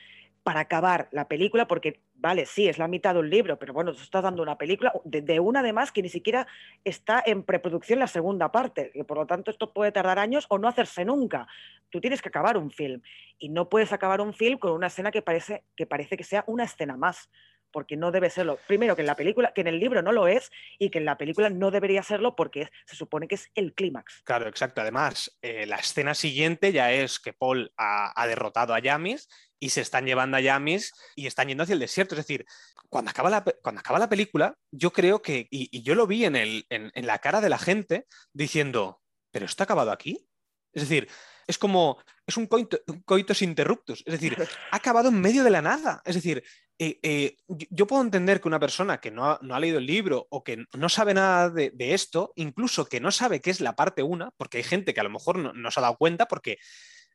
[0.42, 3.92] para acabar la película, porque vale, sí, es la mitad de un libro, pero bueno,
[3.92, 6.46] tú estás dando una película de, una además que ni siquiera
[6.84, 10.58] está en preproducción la segunda parte, y por lo tanto esto puede tardar años o
[10.58, 11.46] no hacerse nunca.
[11.90, 13.02] Tú tienes que acabar un film
[13.38, 16.44] y no puedes acabar un film con una escena que parece que, parece que sea
[16.46, 17.30] una escena más
[17.72, 18.58] porque no debe serlo.
[18.66, 21.04] Primero, que en la película, que en el libro no lo es y que en
[21.04, 24.22] la película no debería serlo porque se supone que es el clímax.
[24.24, 24.80] Claro, exacto.
[24.80, 29.80] Además, eh, la escena siguiente ya es que Paul ha, derrotado a Yamis y se
[29.80, 32.14] están llevando a Yamis y están yendo hacia el desierto.
[32.14, 32.46] Es decir,
[32.88, 36.36] cuando acaba la, cuando acaba la película, yo creo que, y, yo lo vi en,
[36.36, 39.00] el, en, en la cara de la gente diciendo,
[39.30, 40.26] ¿pero esto ha acabado aquí?
[40.72, 41.08] Es decir,
[41.50, 44.36] es como, es un, coitus interruptus, es decir,
[44.70, 46.00] ha acabado en medio de la nada.
[46.04, 46.44] Es decir,
[46.82, 50.42] eh, eh, yo puedo entender que una persona que no ha, leído el libro o
[50.42, 54.32] que no sabe nada de, esto, incluso que no sabe qué es la parte 1,
[54.38, 56.56] porque hay gente que a lo mejor no, se ha dado cuenta, porque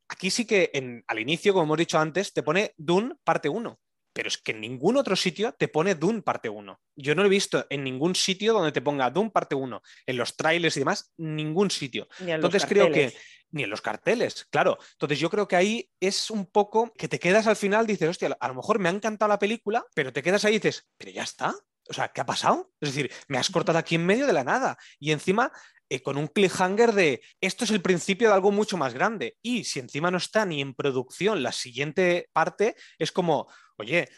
[0.08, 3.80] aquí sí que en, al inicio, como hemos dicho antes, te pone Dune parte 1
[4.16, 6.82] pero es que en ningún otro sitio te pone Dune parte 1.
[6.96, 10.38] Yo no he visto en ningún sitio donde te ponga Dune parte 1, en los
[10.38, 12.08] trailers y demás, ningún sitio.
[12.22, 13.14] Entonces creo que
[13.52, 14.78] ni en los carteles, claro.
[14.94, 18.38] Entonces yo creo que ahí es un poco que te quedas al final, dices, hostia,
[18.40, 21.12] a lo mejor me ha encantado la película, pero te quedas ahí y dices, pero
[21.12, 21.54] ya está.
[21.90, 22.72] O sea, ¿qué ha pasado?
[22.80, 24.78] Es decir, me has cortado aquí en medio de la nada.
[24.98, 25.52] Y encima
[25.90, 29.38] eh, con un cliffhanger de esto es el principio de algo mucho más grande.
[29.42, 34.10] Y si encima no está ni en producción la siguiente parte, es como, oye,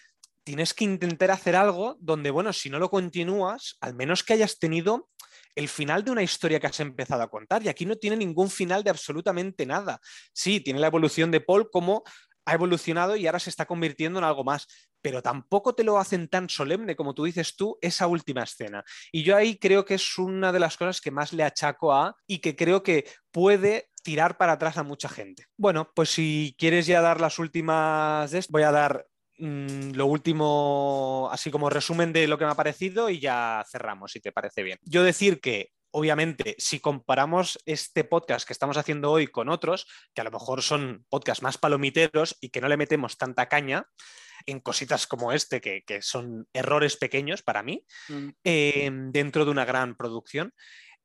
[0.43, 4.59] tienes que intentar hacer algo donde, bueno, si no lo continúas, al menos que hayas
[4.59, 5.09] tenido
[5.55, 7.63] el final de una historia que has empezado a contar.
[7.63, 9.99] Y aquí no tiene ningún final de absolutamente nada.
[10.32, 12.03] Sí, tiene la evolución de Paul como
[12.47, 14.67] ha evolucionado y ahora se está convirtiendo en algo más,
[15.01, 18.83] pero tampoco te lo hacen tan solemne como tú dices tú esa última escena.
[19.11, 22.15] Y yo ahí creo que es una de las cosas que más le achaco a
[22.25, 25.45] y que creo que puede tirar para atrás a mucha gente.
[25.57, 29.05] Bueno, pues si quieres ya dar las últimas de voy a dar
[29.39, 34.11] Mm, lo último, así como resumen de lo que me ha parecido y ya cerramos,
[34.11, 34.79] si te parece bien.
[34.81, 40.21] Yo decir que obviamente, si comparamos este podcast que estamos haciendo hoy con otros, que
[40.21, 43.87] a lo mejor son podcasts más palomiteros y que no le metemos tanta caña
[44.45, 48.29] en cositas como este, que, son errores pequeños para mí, mm.
[48.43, 50.53] eh, dentro de una gran producción,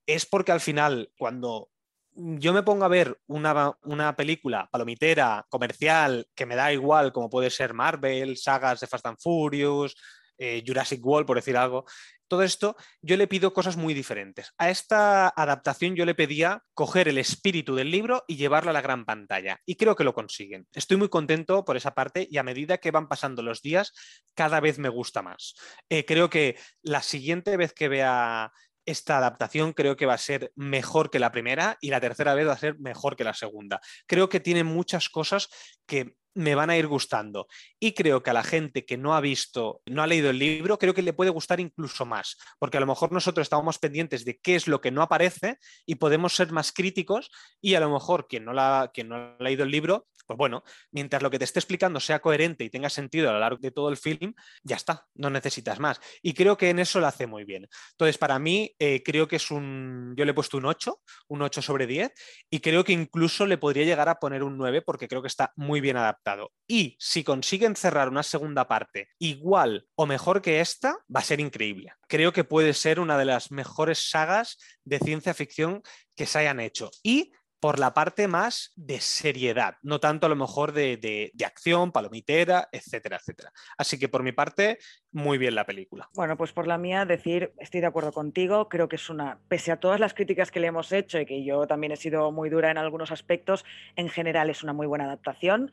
[0.07, 1.71] es porque al final, cuando
[2.15, 7.49] yo me pongo a ver una, película palomitera, comercial, que me da igual, como puede
[7.49, 9.97] ser Marvel, sagas de Fast and Furious,
[10.43, 11.85] eh, Jurassic World, por decir algo.
[12.27, 14.53] Todo esto, yo le pido cosas muy diferentes.
[14.59, 18.81] A esta adaptación yo le pedía coger el espíritu del libro y llevarlo a la
[18.81, 19.61] gran pantalla.
[19.65, 20.67] Y creo que lo consiguen.
[20.73, 23.93] Estoy muy contento por esa parte y a medida que van pasando los días,
[24.35, 25.55] cada vez me gusta más.
[25.89, 28.51] Eh, creo que la siguiente vez que vea
[28.85, 32.49] esta adaptación creo que va a ser mejor que la primera y la tercera vez
[32.49, 33.81] va a ser mejor que la segunda.
[34.07, 35.49] Creo que tiene muchas cosas
[35.87, 37.47] que me van a ir gustando.
[37.79, 40.79] Y creo que a la gente que no ha visto, no ha leído el libro,
[40.79, 44.39] creo que le puede gustar incluso más, porque a lo mejor nosotros estábamos pendientes de
[44.39, 47.31] qué es lo que no aparece y podemos ser más críticos
[47.61, 50.63] y a lo mejor quien no, la, quien no ha leído el libro pues bueno,
[50.91, 53.71] mientras lo que te esté explicando sea coherente y tenga sentido a lo largo de
[53.71, 56.01] todo el film, ya está, no necesitas más.
[56.23, 57.69] Y creo que en eso lo hace muy bien.
[57.93, 61.43] Entonces, para mí, eh, creo que es un, yo le he puesto un 8, un
[61.43, 62.13] 8 sobre 10,
[62.51, 65.53] y creo que incluso le podría llegar a poner un 9 porque creo que está
[65.57, 66.53] muy bien adaptado.
[66.67, 71.41] Y si consiguen cerrar una segunda parte igual o mejor que esta, va a ser
[71.41, 71.93] increíble.
[72.09, 75.83] Creo que puede ser una de las mejores sagas de ciencia ficción
[76.17, 76.91] que se hayan hecho.
[77.03, 77.33] Y
[77.63, 83.19] por la parte más de seriedad, no tanto a lo mejor de, acción, palomitera, etcétera,
[83.19, 83.53] etcétera.
[83.79, 84.79] Así que por mi parte,
[85.13, 86.09] muy bien la película.
[86.13, 89.71] Bueno, pues por la mía, decir, estoy de acuerdo contigo, creo que es una, pese
[89.71, 92.51] a todas las críticas que le hemos hecho y que yo también he sido muy
[92.51, 95.71] dura en algunos aspectos, en general es una muy buena adaptación.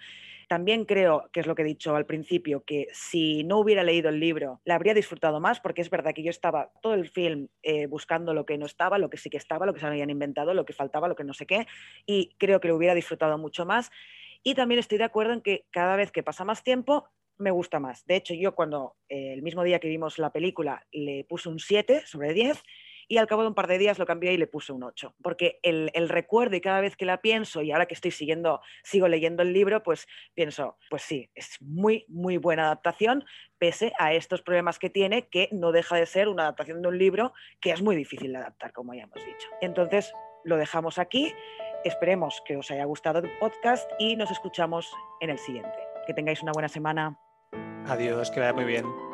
[0.50, 4.10] También creo, que es lo que he dicho al principio, que si no hubiera leído
[4.10, 7.50] el libro, la habría disfrutado más, porque es verdad que yo estaba todo el film
[7.62, 10.10] eh, buscando lo que no estaba, lo que sí que estaba, lo que se habían
[10.10, 11.68] inventado, lo que faltaba, lo que no sé qué,
[12.08, 13.92] y creo que lo hubiera disfrutado mucho más.
[14.42, 17.80] Y también estoy de acuerdo en que cada vez que pasa más tiempo, me gusta
[17.80, 18.04] más.
[18.08, 21.60] De hecho, yo cuando eh, el mismo día que vimos la película le puse un
[21.60, 22.64] 7 sobre 10
[23.10, 25.16] y al cabo de un par de días lo cambié y le puse un 8,
[25.22, 29.08] porque el, recuerdo y cada vez que la pienso y ahora que estoy siguiendo, sigo
[29.08, 33.26] leyendo el libro, pues pienso, pues sí, es muy, muy buena adaptación,
[33.58, 36.98] pese a estos problemas que tiene, que no deja de ser una adaptación de un
[36.98, 39.48] libro que es muy difícil de adaptar, como ya hemos dicho.
[39.60, 41.34] Entonces, lo dejamos aquí.
[41.84, 45.78] Esperemos que os haya gustado el podcast y nos escuchamos en el siguiente.
[46.06, 47.18] Que tengáis una buena semana.
[47.88, 49.09] Adiós, que vaya muy bien.